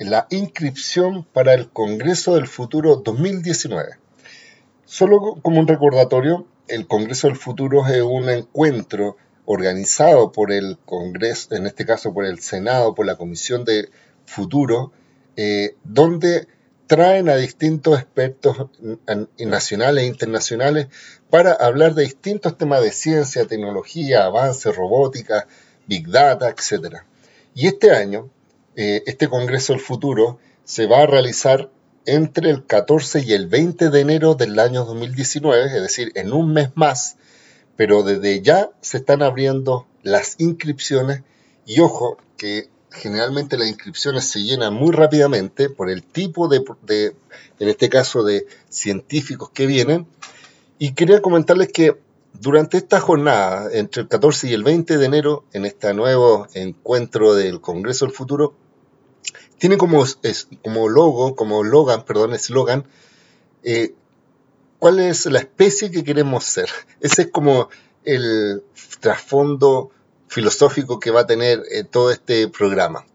la 0.00 0.26
inscripción 0.30 1.24
para 1.32 1.54
el 1.54 1.68
Congreso 1.70 2.34
del 2.34 2.48
Futuro 2.48 2.96
2019. 2.96 3.98
Solo 4.84 5.38
como 5.42 5.60
un 5.60 5.68
recordatorio, 5.68 6.46
el 6.66 6.88
Congreso 6.88 7.28
del 7.28 7.36
Futuro 7.36 7.86
es 7.86 8.02
un 8.02 8.28
encuentro 8.30 9.16
organizado 9.44 10.32
por 10.32 10.52
el 10.52 10.78
Congreso, 10.84 11.54
en 11.54 11.66
este 11.66 11.84
caso 11.84 12.12
por 12.14 12.24
el 12.24 12.40
Senado, 12.40 12.94
por 12.94 13.06
la 13.06 13.16
Comisión 13.16 13.64
de 13.64 13.90
Futuro, 14.24 14.92
eh, 15.36 15.76
donde 15.84 16.46
traen 16.86 17.28
a 17.28 17.36
distintos 17.36 17.98
expertos 17.98 18.68
nacionales 19.38 20.04
e 20.04 20.06
internacionales 20.06 20.88
para 21.30 21.52
hablar 21.52 21.94
de 21.94 22.02
distintos 22.02 22.58
temas 22.58 22.82
de 22.82 22.92
ciencia, 22.92 23.46
tecnología, 23.46 24.24
avance, 24.24 24.70
robótica, 24.70 25.46
big 25.86 26.08
data, 26.08 26.50
etc. 26.50 26.98
Y 27.54 27.66
este 27.66 27.92
año, 27.92 28.28
eh, 28.76 29.02
este 29.06 29.28
Congreso 29.28 29.72
del 29.72 29.80
Futuro 29.80 30.38
se 30.64 30.86
va 30.86 31.00
a 31.00 31.06
realizar 31.06 31.70
entre 32.04 32.50
el 32.50 32.66
14 32.66 33.22
y 33.24 33.32
el 33.32 33.46
20 33.46 33.90
de 33.90 34.00
enero 34.00 34.34
del 34.34 34.58
año 34.58 34.84
2019, 34.84 35.66
es 35.66 35.82
decir, 35.82 36.12
en 36.14 36.32
un 36.32 36.52
mes 36.52 36.70
más, 36.74 37.16
pero 37.76 38.02
desde 38.02 38.42
ya 38.42 38.70
se 38.80 38.98
están 38.98 39.22
abriendo 39.22 39.86
las 40.02 40.36
inscripciones 40.38 41.22
y 41.66 41.80
ojo 41.80 42.18
que 42.36 42.68
generalmente 42.90 43.56
las 43.56 43.68
inscripciones 43.68 44.24
se 44.24 44.42
llenan 44.42 44.74
muy 44.74 44.92
rápidamente 44.92 45.70
por 45.70 45.90
el 45.90 46.02
tipo 46.02 46.48
de, 46.48 46.62
en 47.58 47.68
este 47.68 47.88
caso, 47.88 48.22
de 48.22 48.46
científicos 48.68 49.50
que 49.50 49.66
vienen. 49.66 50.06
Y 50.78 50.92
quería 50.92 51.22
comentarles 51.22 51.68
que 51.72 51.98
durante 52.32 52.76
esta 52.76 53.00
jornada, 53.00 53.68
entre 53.72 54.02
el 54.02 54.08
14 54.08 54.48
y 54.48 54.52
el 54.52 54.64
20 54.64 54.98
de 54.98 55.06
enero, 55.06 55.44
en 55.52 55.64
este 55.64 55.94
nuevo 55.94 56.46
encuentro 56.54 57.34
del 57.34 57.60
Congreso 57.60 58.06
del 58.06 58.14
Futuro, 58.14 58.54
tiene 59.58 59.76
como, 59.76 60.04
es, 60.04 60.48
como 60.62 60.88
logo, 60.88 61.36
como 61.36 61.62
logan, 61.62 62.04
perdón, 62.04 62.34
eslogan, 62.34 62.84
eh, 63.62 63.94
cuál 64.82 64.98
es 64.98 65.26
la 65.26 65.38
especie 65.38 65.92
que 65.92 66.02
queremos 66.02 66.42
ser. 66.42 66.68
Ese 67.00 67.22
es 67.22 67.28
como 67.28 67.68
el 68.02 68.64
trasfondo 68.98 69.92
filosófico 70.26 70.98
que 70.98 71.12
va 71.12 71.20
a 71.20 71.26
tener 71.28 71.62
eh, 71.70 71.84
todo 71.84 72.10
este 72.10 72.48
programa. 72.48 73.06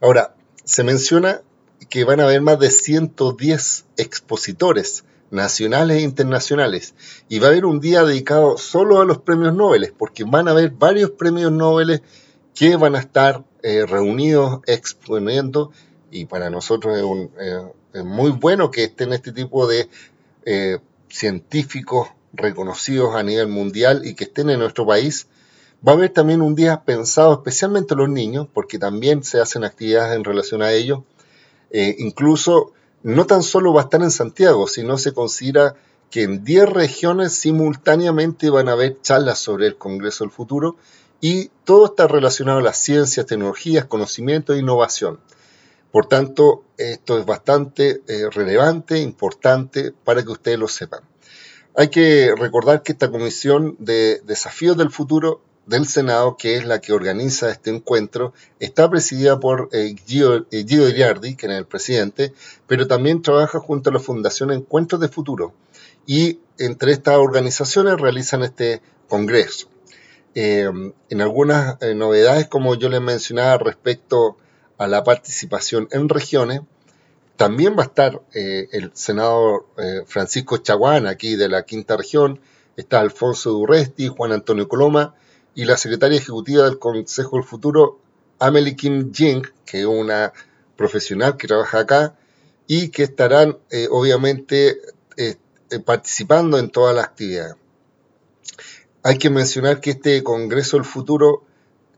Ahora, 0.00 0.34
se 0.64 0.82
menciona 0.82 1.42
que 1.88 2.02
van 2.02 2.18
a 2.18 2.24
haber 2.24 2.40
más 2.40 2.58
de 2.58 2.72
110 2.72 3.84
expositores 3.98 5.04
nacionales 5.30 5.98
e 5.98 6.00
internacionales 6.00 6.96
y 7.28 7.38
va 7.38 7.46
a 7.46 7.50
haber 7.50 7.66
un 7.66 7.78
día 7.78 8.02
dedicado 8.02 8.58
solo 8.58 9.00
a 9.00 9.04
los 9.04 9.18
premios 9.18 9.54
Nobel, 9.54 9.94
porque 9.96 10.24
van 10.24 10.48
a 10.48 10.50
haber 10.50 10.70
varios 10.70 11.10
premios 11.10 11.52
Nobel 11.52 12.02
que 12.52 12.74
van 12.74 12.96
a 12.96 12.98
estar 12.98 13.44
eh, 13.62 13.86
reunidos 13.86 14.58
exponiendo 14.66 15.70
y 16.10 16.24
para 16.24 16.50
nosotros 16.50 16.98
es, 16.98 17.60
es, 17.92 18.04
muy 18.04 18.32
bueno 18.32 18.72
que 18.72 18.82
estén 18.82 19.12
este 19.12 19.30
tipo 19.30 19.68
de 19.68 19.88
científicos 21.12 22.08
reconocidos 22.32 23.14
a 23.14 23.22
nivel 23.22 23.48
mundial 23.48 24.02
y 24.04 24.14
que 24.14 24.24
estén 24.24 24.50
en 24.50 24.60
nuestro 24.60 24.86
país. 24.86 25.28
Va 25.86 25.92
a 25.92 25.94
haber 25.96 26.10
también 26.10 26.42
un 26.42 26.54
día 26.54 26.84
pensado 26.84 27.34
especialmente 27.34 27.94
los 27.94 28.08
niños, 28.08 28.48
porque 28.52 28.78
también 28.78 29.22
se 29.22 29.40
hacen 29.40 29.64
actividades 29.64 30.16
en 30.16 30.24
relación 30.24 30.62
a 30.62 30.72
ellos. 30.72 31.00
Eh, 31.70 31.96
incluso 31.98 32.72
no 33.02 33.26
tan 33.26 33.42
solo 33.42 33.72
va 33.72 33.82
a 33.82 33.84
estar 33.84 34.00
en 34.02 34.10
Santiago, 34.10 34.66
sino 34.66 34.96
se 34.96 35.12
considera 35.12 35.74
que 36.10 36.22
en 36.22 36.44
10 36.44 36.68
regiones 36.68 37.32
simultáneamente 37.32 38.50
van 38.50 38.68
a 38.68 38.72
haber 38.72 39.00
charlas 39.02 39.38
sobre 39.38 39.66
el 39.66 39.76
Congreso 39.76 40.24
del 40.24 40.30
Futuro 40.30 40.76
y 41.20 41.50
todo 41.64 41.86
está 41.86 42.06
relacionado 42.06 42.58
a 42.58 42.62
las 42.62 42.76
ciencias, 42.76 43.26
tecnologías, 43.26 43.86
conocimiento 43.86 44.52
e 44.52 44.58
innovación. 44.58 45.20
Por 45.92 46.06
tanto, 46.06 46.64
esto 46.78 47.18
es 47.18 47.26
bastante 47.26 48.00
eh, 48.08 48.30
relevante, 48.30 48.98
importante 48.98 49.92
para 49.92 50.22
que 50.22 50.30
ustedes 50.30 50.58
lo 50.58 50.66
sepan. 50.66 51.02
Hay 51.76 51.88
que 51.88 52.34
recordar 52.34 52.82
que 52.82 52.92
esta 52.92 53.10
comisión 53.10 53.76
de 53.78 54.22
desafíos 54.24 54.78
del 54.78 54.90
futuro 54.90 55.42
del 55.66 55.86
Senado, 55.86 56.36
que 56.38 56.56
es 56.56 56.64
la 56.64 56.80
que 56.80 56.94
organiza 56.94 57.50
este 57.50 57.70
encuentro, 57.70 58.32
está 58.58 58.90
presidida 58.90 59.38
por 59.38 59.68
eh, 59.72 59.94
Gio, 60.06 60.46
eh, 60.50 60.64
que 60.66 61.46
es 61.46 61.52
el 61.52 61.66
presidente, 61.66 62.32
pero 62.66 62.86
también 62.86 63.20
trabaja 63.20 63.60
junto 63.60 63.90
a 63.90 63.92
la 63.92 64.00
Fundación 64.00 64.50
Encuentros 64.50 65.00
de 65.00 65.08
Futuro. 65.08 65.52
Y 66.06 66.40
entre 66.58 66.92
estas 66.92 67.16
organizaciones 67.16 68.00
realizan 68.00 68.42
este 68.42 68.80
congreso. 69.08 69.68
en 70.34 71.20
algunas 71.20 71.76
novedades, 71.94 72.48
como 72.48 72.74
yo 72.76 72.88
les 72.88 73.02
mencionaba 73.02 73.58
respecto 73.58 74.38
a 74.82 74.88
la 74.88 75.04
participación 75.04 75.88
en 75.92 76.08
regiones. 76.08 76.60
También 77.36 77.76
va 77.76 77.84
a 77.84 77.86
estar 77.86 78.20
eh, 78.34 78.68
el 78.72 78.90
senador 78.94 79.66
eh, 79.78 80.02
Francisco 80.06 80.58
Chaguán, 80.58 81.06
aquí 81.06 81.36
de 81.36 81.48
la 81.48 81.64
quinta 81.64 81.96
región, 81.96 82.40
está 82.76 83.00
Alfonso 83.00 83.50
Durresti, 83.50 84.08
Juan 84.08 84.32
Antonio 84.32 84.68
Coloma, 84.68 85.14
y 85.54 85.64
la 85.64 85.76
secretaria 85.76 86.18
ejecutiva 86.18 86.64
del 86.64 86.78
Consejo 86.78 87.36
del 87.36 87.44
Futuro, 87.44 88.00
Amelie 88.38 88.74
Kim 88.74 89.12
Jing, 89.12 89.42
que 89.64 89.80
es 89.80 89.86
una 89.86 90.32
profesional 90.76 91.36
que 91.36 91.46
trabaja 91.46 91.80
acá 91.80 92.16
y 92.66 92.88
que 92.88 93.04
estarán 93.04 93.58
eh, 93.70 93.86
obviamente 93.90 94.78
participando 95.86 96.58
en 96.58 96.70
todas 96.70 96.94
las 96.94 97.04
actividades. 97.06 97.54
Hay 99.02 99.18
que 99.18 99.30
mencionar 99.30 99.80
que 99.80 99.90
este 99.90 100.22
Congreso 100.22 100.76
del 100.76 100.84
Futuro, 100.84 101.44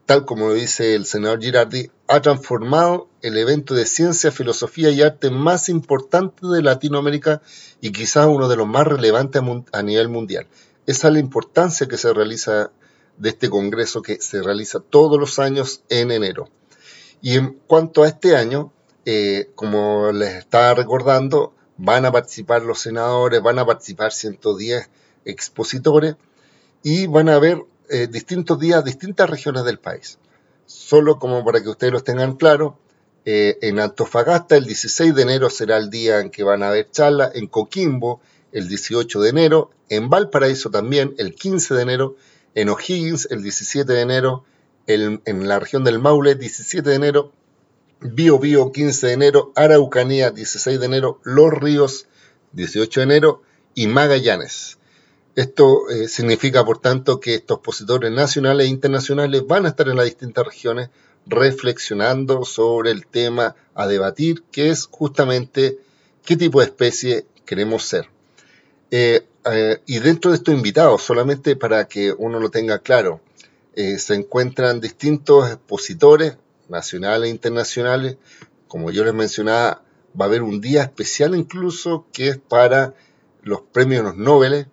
tal 0.06 0.24
como 0.24 0.48
lo 0.48 0.54
dice 0.54 0.94
el 0.94 1.06
senador 1.06 1.40
Girardi, 1.40 1.90
ha 2.08 2.20
transformado 2.20 3.08
el 3.22 3.38
evento 3.38 3.74
de 3.74 3.86
ciencia, 3.86 4.30
filosofía 4.30 4.90
y 4.90 5.02
arte 5.02 5.30
más 5.30 5.68
importante 5.68 6.46
de 6.46 6.62
Latinoamérica 6.62 7.40
y 7.80 7.92
quizás 7.92 8.26
uno 8.26 8.48
de 8.48 8.56
los 8.56 8.66
más 8.66 8.86
relevantes 8.86 9.42
a 9.72 9.82
nivel 9.82 10.08
mundial. 10.08 10.46
Esa 10.86 11.08
es 11.08 11.14
la 11.14 11.20
importancia 11.20 11.88
que 11.88 11.96
se 11.96 12.12
realiza 12.12 12.70
de 13.16 13.28
este 13.30 13.48
Congreso 13.48 14.02
que 14.02 14.20
se 14.20 14.42
realiza 14.42 14.80
todos 14.80 15.18
los 15.18 15.38
años 15.38 15.82
en 15.88 16.10
enero. 16.10 16.48
Y 17.22 17.36
en 17.36 17.58
cuanto 17.66 18.02
a 18.02 18.08
este 18.08 18.36
año, 18.36 18.72
eh, 19.06 19.50
como 19.54 20.12
les 20.12 20.34
estaba 20.34 20.74
recordando, 20.74 21.54
van 21.76 22.04
a 22.04 22.12
participar 22.12 22.62
los 22.62 22.80
senadores, 22.80 23.40
van 23.42 23.58
a 23.58 23.66
participar 23.66 24.12
110 24.12 24.90
expositores 25.24 26.16
y 26.82 27.06
van 27.06 27.28
a 27.28 27.36
haber 27.36 27.64
eh, 27.94 28.08
distintos 28.08 28.58
días, 28.58 28.84
distintas 28.84 29.30
regiones 29.30 29.64
del 29.64 29.78
país. 29.78 30.18
Solo 30.66 31.18
como 31.18 31.44
para 31.44 31.62
que 31.62 31.68
ustedes 31.68 31.92
lo 31.92 32.02
tengan 32.02 32.34
claro, 32.34 32.78
eh, 33.24 33.56
en 33.62 33.78
Antofagasta 33.78 34.56
el 34.56 34.64
16 34.64 35.14
de 35.14 35.22
enero 35.22 35.48
será 35.48 35.76
el 35.76 35.90
día 35.90 36.18
en 36.18 36.30
que 36.30 36.42
van 36.42 36.62
a 36.64 36.68
haber 36.68 36.90
charlas, 36.90 37.30
en 37.34 37.46
Coquimbo 37.46 38.20
el 38.50 38.68
18 38.68 39.20
de 39.20 39.30
enero, 39.30 39.70
en 39.88 40.10
Valparaíso 40.10 40.70
también 40.70 41.14
el 41.18 41.34
15 41.34 41.74
de 41.74 41.82
enero, 41.82 42.16
en 42.54 42.68
O'Higgins 42.68 43.28
el 43.30 43.42
17 43.42 43.92
de 43.92 44.00
enero, 44.00 44.44
en 44.86 45.48
la 45.48 45.58
región 45.60 45.84
del 45.84 45.98
Maule 45.98 46.34
17 46.34 46.88
de 46.88 46.96
enero, 46.96 47.32
Bio 48.00 48.38
Bio 48.38 48.70
15 48.72 49.06
de 49.06 49.12
enero, 49.12 49.52
Araucanía 49.54 50.30
16 50.30 50.78
de 50.78 50.86
enero, 50.86 51.20
Los 51.22 51.52
Ríos 51.52 52.06
18 52.52 53.00
de 53.00 53.04
enero 53.04 53.42
y 53.74 53.86
Magallanes. 53.86 54.78
Esto 55.34 55.90
eh, 55.90 56.06
significa, 56.06 56.64
por 56.64 56.78
tanto, 56.78 57.18
que 57.18 57.34
estos 57.34 57.56
expositores 57.56 58.12
nacionales 58.12 58.66
e 58.66 58.70
internacionales 58.70 59.44
van 59.46 59.66
a 59.66 59.70
estar 59.70 59.88
en 59.88 59.96
las 59.96 60.04
distintas 60.04 60.46
regiones 60.46 60.90
reflexionando 61.26 62.44
sobre 62.44 62.92
el 62.92 63.06
tema 63.06 63.56
a 63.74 63.86
debatir, 63.88 64.44
que 64.52 64.70
es 64.70 64.86
justamente 64.86 65.78
qué 66.24 66.36
tipo 66.36 66.60
de 66.60 66.66
especie 66.66 67.26
queremos 67.44 67.84
ser. 67.84 68.08
Eh, 68.90 69.26
eh, 69.46 69.80
y 69.86 69.98
dentro 69.98 70.30
de 70.30 70.36
estos 70.36 70.54
invitados, 70.54 71.02
solamente 71.02 71.56
para 71.56 71.88
que 71.88 72.12
uno 72.16 72.38
lo 72.38 72.50
tenga 72.50 72.78
claro, 72.78 73.20
se 73.74 74.14
encuentran 74.14 74.80
distintos 74.80 75.50
expositores 75.50 76.36
nacionales 76.68 77.26
e 77.26 77.30
internacionales. 77.30 78.18
Como 78.68 78.92
yo 78.92 79.04
les 79.04 79.14
mencionaba, 79.14 79.82
va 80.18 80.26
a 80.26 80.28
haber 80.28 80.42
un 80.42 80.60
día 80.60 80.84
especial 80.84 81.34
incluso 81.34 82.06
que 82.12 82.28
es 82.28 82.38
para 82.38 82.94
los 83.42 83.62
premios 83.62 84.16
Nobel, 84.16 84.68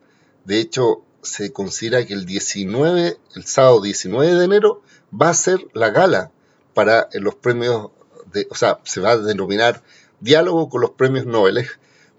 de 0.46 0.60
hecho, 0.60 1.04
se 1.22 1.54
considera 1.54 2.06
que 2.06 2.14
el 2.14 2.26
19, 2.26 3.18
el 3.36 3.46
sábado 3.46 3.82
19 3.82 4.34
de 4.34 4.46
enero, 4.46 4.82
va 5.14 5.30
a 5.30 5.34
ser 5.34 5.60
la 5.74 5.90
gala 5.90 6.32
para 6.74 7.10
los 7.14 7.36
premios, 7.36 7.92
de, 8.32 8.48
o 8.50 8.56
sea, 8.56 8.80
se 8.84 9.02
va 9.02 9.12
a 9.12 9.18
denominar 9.18 9.84
diálogo 10.20 10.70
con 10.70 10.82
los 10.82 10.92
premios 10.92 11.26
Nobel, 11.26 11.68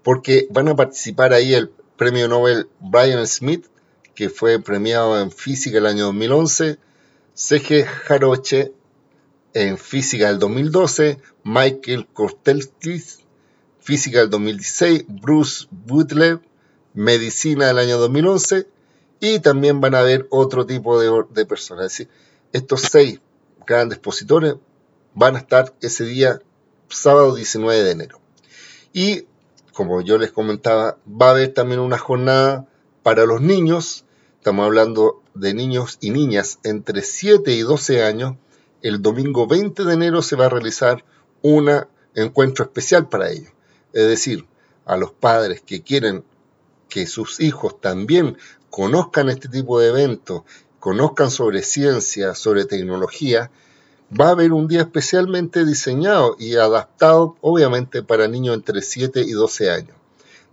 porque 0.03 0.47
van 0.51 0.69
a 0.69 0.75
participar 0.75 1.33
ahí 1.33 1.53
el 1.53 1.69
premio 1.97 2.27
Nobel 2.27 2.69
Brian 2.79 3.25
Smith, 3.27 3.65
que 4.15 4.29
fue 4.29 4.59
premiado 4.59 5.19
en 5.19 5.31
física 5.31 5.79
el 5.79 5.87
año 5.87 6.05
2011, 6.05 6.77
C.G. 7.33 7.85
Jaroche 7.85 8.73
en 9.53 9.77
física 9.77 10.27
del 10.27 10.39
2012, 10.39 11.19
Michael 11.43 12.07
Kortelskis, 12.07 13.19
física 13.79 14.19
del 14.19 14.29
2016, 14.29 15.05
Bruce 15.07 15.67
Butler, 15.71 16.39
medicina 16.93 17.67
del 17.67 17.79
año 17.79 17.97
2011 17.97 18.67
y 19.19 19.39
también 19.39 19.81
van 19.81 19.95
a 19.95 19.99
haber 19.99 20.27
otro 20.29 20.65
tipo 20.65 20.99
de, 20.99 21.45
personas. 21.45 21.85
Es 21.85 21.91
decir, 21.91 22.09
estos 22.51 22.81
seis 22.81 23.21
grandes 23.65 23.97
expositores 23.97 24.55
van 25.13 25.35
a 25.35 25.39
estar 25.39 25.73
ese 25.81 26.03
día, 26.03 26.41
sábado 26.89 27.33
19 27.35 27.83
de 27.83 27.91
enero. 27.91 28.19
Y, 28.91 29.25
como 29.71 30.01
yo 30.01 30.17
les 30.17 30.31
comentaba, 30.31 30.97
va 31.07 31.27
a 31.27 31.31
haber 31.31 31.53
también 31.53 31.79
una 31.79 31.97
jornada 31.97 32.67
para 33.01 33.25
los 33.25 33.41
niños, 33.41 34.05
estamos 34.37 34.65
hablando 34.65 35.21
de 35.33 35.53
niños 35.53 35.97
y 36.01 36.11
niñas 36.11 36.59
entre 36.63 37.01
7 37.01 37.51
y 37.53 37.61
12 37.61 38.03
años, 38.03 38.35
el 38.81 39.01
domingo 39.01 39.47
20 39.47 39.85
de 39.85 39.93
enero 39.93 40.21
se 40.21 40.35
va 40.35 40.47
a 40.47 40.49
realizar 40.49 41.05
un 41.41 41.71
encuentro 42.13 42.65
especial 42.65 43.07
para 43.07 43.31
ellos. 43.31 43.51
Es 43.93 44.07
decir, 44.07 44.45
a 44.85 44.97
los 44.97 45.11
padres 45.11 45.61
que 45.61 45.81
quieren 45.81 46.25
que 46.93 47.07
sus 47.07 47.39
hijos 47.39 47.81
también 47.81 48.37
conozcan 48.69 49.27
este 49.27 49.49
tipo 49.49 49.79
de 49.79 49.87
eventos, 49.87 50.43
conozcan 50.79 51.31
sobre 51.31 51.63
ciencia, 51.63 52.35
sobre 52.35 52.65
tecnología, 52.65 53.49
va 54.11 54.27
a 54.27 54.31
haber 54.33 54.53
un 54.53 54.67
día 54.67 54.81
especialmente 54.81 55.65
diseñado 55.65 56.35
y 56.37 56.53
adaptado, 56.53 57.35
obviamente, 57.41 58.03
para 58.03 58.27
niños 58.27 58.53
entre 58.53 58.83
7 58.83 59.21
y 59.21 59.31
12 59.31 59.71
años, 59.71 59.97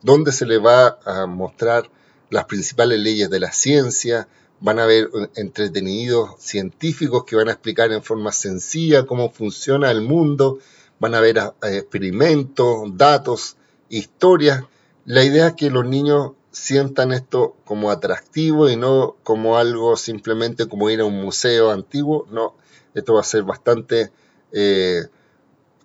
donde 0.01 0.33
se 0.33 0.47
les 0.47 0.65
va 0.65 0.99
a 1.05 1.27
mostrar 1.27 1.91
las 2.31 2.47
principales 2.47 2.99
leyes 3.01 3.29
de 3.29 3.41
la 3.41 3.53
ciencia, 3.53 4.27
van 4.61 4.79
a 4.79 4.85
haber 4.85 5.11
entretenidos 5.37 6.31
científicos 6.39 7.25
que 7.27 7.37
van 7.37 7.49
a 7.49 7.53
explicar 7.53 7.93
en 7.93 8.03
forma 8.03 8.33
sencilla 8.33 9.05
cómo 9.05 9.31
funciona 9.31 9.91
el 9.91 10.01
mundo, 10.01 10.59
van 11.01 11.15
a 11.15 11.19
haber 11.19 11.37
eh, 11.37 11.53
experimentos, 11.77 12.97
datos, 12.97 13.59
historias 13.91 14.65
la 15.05 15.25
idea 15.25 15.49
es 15.49 15.55
que 15.55 15.71
los 15.71 15.87
niños 15.87 16.33
sientan 16.53 17.13
esto 17.13 17.57
como 17.65 17.91
atractivo 17.91 18.69
y 18.69 18.77
no 18.77 19.17
como 19.23 19.57
algo 19.57 19.97
simplemente 19.97 20.67
como 20.67 20.91
ir 20.91 21.01
a 21.01 21.05
un 21.05 21.21
museo 21.21 21.71
antiguo. 21.71 22.27
No, 22.31 22.55
esto 22.95 23.15
va 23.15 23.21
a 23.21 23.25
ser 23.25 23.43
bastante, 23.45 24.11
eh, 24.53 25.07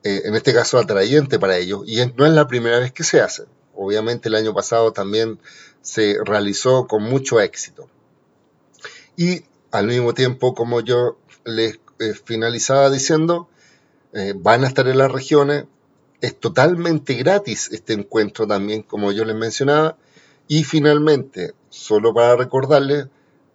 eh, 0.03 0.21
en 0.25 0.35
este 0.35 0.53
caso, 0.53 0.77
atrayente 0.77 1.39
para 1.39 1.57
ellos. 1.57 1.83
Y 1.85 1.97
no 2.15 2.25
es 2.25 2.33
la 2.33 2.47
primera 2.47 2.79
vez 2.79 2.91
que 2.91 3.03
se 3.03 3.21
hace. 3.21 3.45
Obviamente 3.75 4.29
el 4.29 4.35
año 4.35 4.53
pasado 4.53 4.91
también 4.91 5.39
se 5.81 6.17
realizó 6.23 6.87
con 6.87 7.03
mucho 7.03 7.39
éxito. 7.39 7.89
Y 9.15 9.45
al 9.71 9.87
mismo 9.87 10.13
tiempo, 10.13 10.55
como 10.55 10.81
yo 10.81 11.17
les 11.45 11.79
eh, 11.99 12.13
finalizaba 12.13 12.89
diciendo, 12.89 13.49
van 14.37 14.63
a 14.63 14.67
estar 14.67 14.87
en 14.87 14.97
las 14.97 15.11
regiones 15.11 15.65
es 16.21 16.39
totalmente 16.39 17.15
gratis 17.15 17.69
este 17.71 17.93
encuentro 17.93 18.45
también, 18.47 18.83
como 18.83 19.11
yo 19.11 19.25
les 19.25 19.35
mencionaba. 19.35 19.97
Y 20.47 20.63
finalmente, 20.63 21.55
solo 21.69 22.13
para 22.13 22.35
recordarles, 22.35 23.07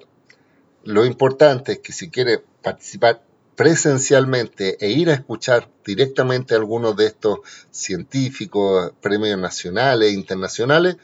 Lo 0.84 1.06
importante 1.06 1.74
es 1.74 1.80
que 1.80 1.94
si 1.94 2.10
quiere 2.10 2.44
participar 2.62 3.22
presencialmente 3.56 4.78
e 4.80 4.90
ir 4.90 5.10
a 5.10 5.14
escuchar 5.14 5.70
directamente 5.86 6.54
a 6.54 6.58
algunos 6.58 6.96
de 6.96 7.08
estos 7.08 7.40
científicos, 7.72 8.94
premios 9.02 9.38
nacionales 9.38 10.10
e 10.10 10.14
internacionales, 10.14 10.96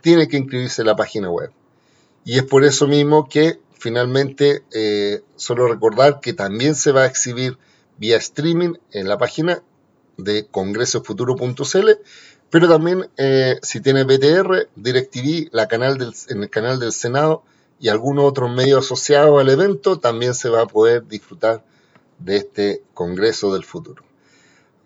tiene 0.00 0.26
que 0.26 0.36
inscribirse 0.36 0.82
en 0.82 0.88
la 0.88 0.96
página 0.96 1.30
web. 1.30 1.52
Y 2.24 2.38
es 2.38 2.42
por 2.42 2.64
eso 2.64 2.88
mismo 2.88 3.28
que 3.28 3.60
finalmente, 3.82 4.62
eh, 4.72 5.22
solo 5.36 5.66
recordar 5.66 6.20
que 6.20 6.32
también 6.32 6.74
se 6.74 6.92
va 6.92 7.02
a 7.02 7.06
exhibir 7.06 7.58
vía 8.02 8.16
streaming 8.16 8.74
en 8.90 9.06
la 9.06 9.16
página 9.16 9.62
de 10.16 10.44
congresofuturo.cl, 10.48 11.90
pero 12.50 12.68
también 12.68 13.08
eh, 13.16 13.60
si 13.62 13.80
tiene 13.80 14.02
BTR, 14.02 14.68
DirecTV, 14.74 15.50
la 15.52 15.68
canal 15.68 15.98
del, 15.98 16.12
en 16.28 16.42
el 16.42 16.50
canal 16.50 16.80
del 16.80 16.90
Senado 16.90 17.44
y 17.78 17.90
algunos 17.90 18.24
otros 18.24 18.50
medios 18.50 18.86
asociados 18.86 19.40
al 19.40 19.48
evento, 19.50 20.00
también 20.00 20.34
se 20.34 20.48
va 20.48 20.62
a 20.62 20.66
poder 20.66 21.06
disfrutar 21.06 21.64
de 22.18 22.38
este 22.38 22.82
Congreso 22.92 23.52
del 23.52 23.62
Futuro. 23.62 24.02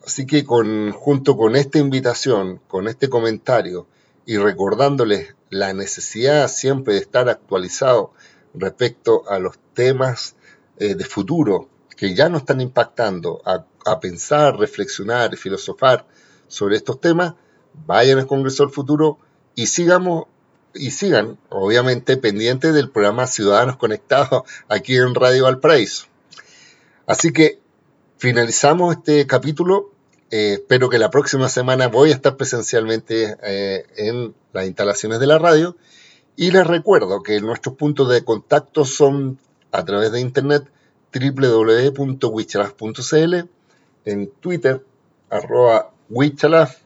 Así 0.04 0.26
que 0.26 0.44
junto 0.44 1.38
con 1.38 1.56
esta 1.56 1.78
invitación, 1.78 2.60
con 2.68 2.86
este 2.86 3.08
comentario 3.08 3.86
y 4.26 4.36
recordándoles 4.36 5.34
la 5.48 5.72
necesidad 5.72 6.48
siempre 6.48 6.94
de 6.94 7.00
estar 7.00 7.30
actualizado 7.30 8.12
respecto 8.52 9.26
a 9.30 9.38
los 9.38 9.58
temas 9.72 10.36
eh, 10.78 10.94
de 10.94 11.04
futuro 11.06 11.70
que 11.96 12.14
ya 12.14 12.28
nos 12.28 12.42
están 12.42 12.60
impactando 12.60 13.42
a, 13.44 14.00
pensar, 14.00 14.58
reflexionar 14.58 15.32
y 15.32 15.36
filosofar 15.36 16.06
sobre 16.48 16.76
estos 16.76 17.00
temas, 17.00 17.34
vayan 17.86 18.18
al 18.18 18.26
Congreso 18.26 18.64
del 18.64 18.72
Futuro 18.72 19.18
y 19.54 19.66
sigamos 19.66 20.24
y 20.74 20.90
sigan, 20.90 21.38
obviamente, 21.48 22.18
pendientes 22.18 22.74
del 22.74 22.90
programa 22.90 23.26
Ciudadanos 23.26 23.76
Conectados 23.76 24.42
aquí 24.68 24.96
en 24.96 25.14
Radio 25.14 25.44
Valparaíso. 25.44 26.06
Así 27.06 27.32
que 27.32 27.60
finalizamos 28.18 28.96
este 28.96 29.26
capítulo. 29.26 29.92
Eh, 30.30 30.54
espero 30.54 30.90
que 30.90 30.98
la 30.98 31.10
próxima 31.10 31.48
semana 31.48 31.86
voy 31.86 32.10
a 32.10 32.14
estar 32.14 32.36
presencialmente 32.36 33.36
eh, 33.42 33.86
en 33.96 34.34
las 34.52 34.66
instalaciones 34.66 35.18
de 35.18 35.26
la 35.26 35.38
radio. 35.38 35.76
Y 36.34 36.50
les 36.50 36.66
recuerdo 36.66 37.22
que 37.22 37.40
nuestros 37.40 37.76
puntos 37.76 38.10
de 38.10 38.22
contacto 38.22 38.84
son 38.84 39.38
a 39.72 39.84
través 39.84 40.12
de 40.12 40.20
internet 40.20 40.70
www.wichalaf.cl, 41.12 43.34
en 44.04 44.30
Twitter, 44.40 44.84
arroba 45.30 45.92
Wichalaf, 46.08 46.78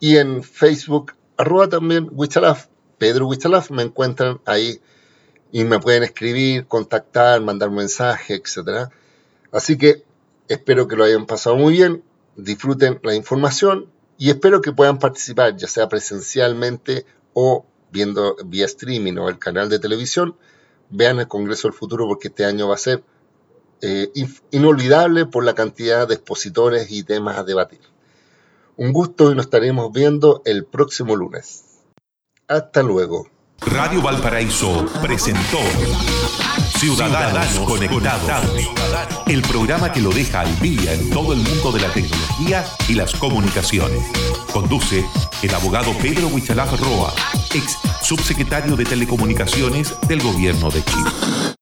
y 0.00 0.16
en 0.16 0.42
Facebook, 0.42 1.12
arroba 1.36 1.68
también 1.68 2.08
Wichalaf, 2.12 2.66
Pedro 2.98 3.26
Wichalaf, 3.26 3.70
me 3.70 3.82
encuentran 3.82 4.40
ahí 4.44 4.80
y 5.52 5.64
me 5.64 5.78
pueden 5.78 6.02
escribir, 6.02 6.66
contactar, 6.66 7.40
mandar 7.40 7.70
mensajes, 7.70 8.56
etc. 8.56 8.90
Así 9.52 9.78
que 9.78 10.02
espero 10.48 10.88
que 10.88 10.96
lo 10.96 11.04
hayan 11.04 11.26
pasado 11.26 11.56
muy 11.56 11.74
bien, 11.74 12.02
disfruten 12.36 12.98
la 13.02 13.14
información 13.14 13.88
y 14.18 14.30
espero 14.30 14.60
que 14.60 14.72
puedan 14.72 14.98
participar, 14.98 15.56
ya 15.56 15.68
sea 15.68 15.88
presencialmente 15.88 17.06
o 17.34 17.64
viendo 17.90 18.36
vía 18.44 18.66
streaming 18.66 19.16
o 19.18 19.28
el 19.28 19.38
canal 19.38 19.68
de 19.68 19.78
televisión. 19.78 20.36
Vean 20.90 21.20
el 21.20 21.28
Congreso 21.28 21.68
del 21.68 21.76
Futuro 21.76 22.06
porque 22.06 22.28
este 22.28 22.44
año 22.44 22.68
va 22.68 22.74
a 22.74 22.78
ser 22.78 23.02
eh, 23.84 24.10
inolvidable 24.50 25.26
por 25.26 25.44
la 25.44 25.54
cantidad 25.54 26.08
de 26.08 26.14
expositores 26.14 26.90
y 26.90 27.02
temas 27.02 27.36
a 27.36 27.44
debatir. 27.44 27.80
Un 28.76 28.92
gusto 28.92 29.30
y 29.30 29.34
nos 29.34 29.44
estaremos 29.44 29.92
viendo 29.92 30.40
el 30.46 30.64
próximo 30.64 31.14
lunes. 31.14 31.64
Hasta 32.48 32.82
luego. 32.82 33.28
Radio 33.60 34.00
Valparaíso 34.02 34.86
presentó 35.02 35.58
Ciudadanos, 36.78 37.60
Conectados, 37.60 38.50
el 39.26 39.42
programa 39.42 39.92
que 39.92 40.00
lo 40.00 40.10
deja 40.10 40.40
al 40.40 40.60
día 40.60 40.92
en 40.94 41.10
todo 41.10 41.34
el 41.34 41.40
mundo 41.40 41.70
de 41.70 41.80
la 41.80 41.92
tecnología 41.92 42.64
y 42.88 42.94
las 42.94 43.14
comunicaciones. 43.14 44.02
Conduce 44.52 45.04
el 45.42 45.54
abogado 45.54 45.92
Pedro 46.00 46.28
Huichalaf 46.28 46.80
Roa, 46.80 47.12
ex 47.54 47.78
subsecretario 48.02 48.76
de 48.76 48.84
Telecomunicaciones 48.84 49.94
del 50.08 50.22
Gobierno 50.22 50.70
de 50.70 50.82
Chile. 50.82 51.54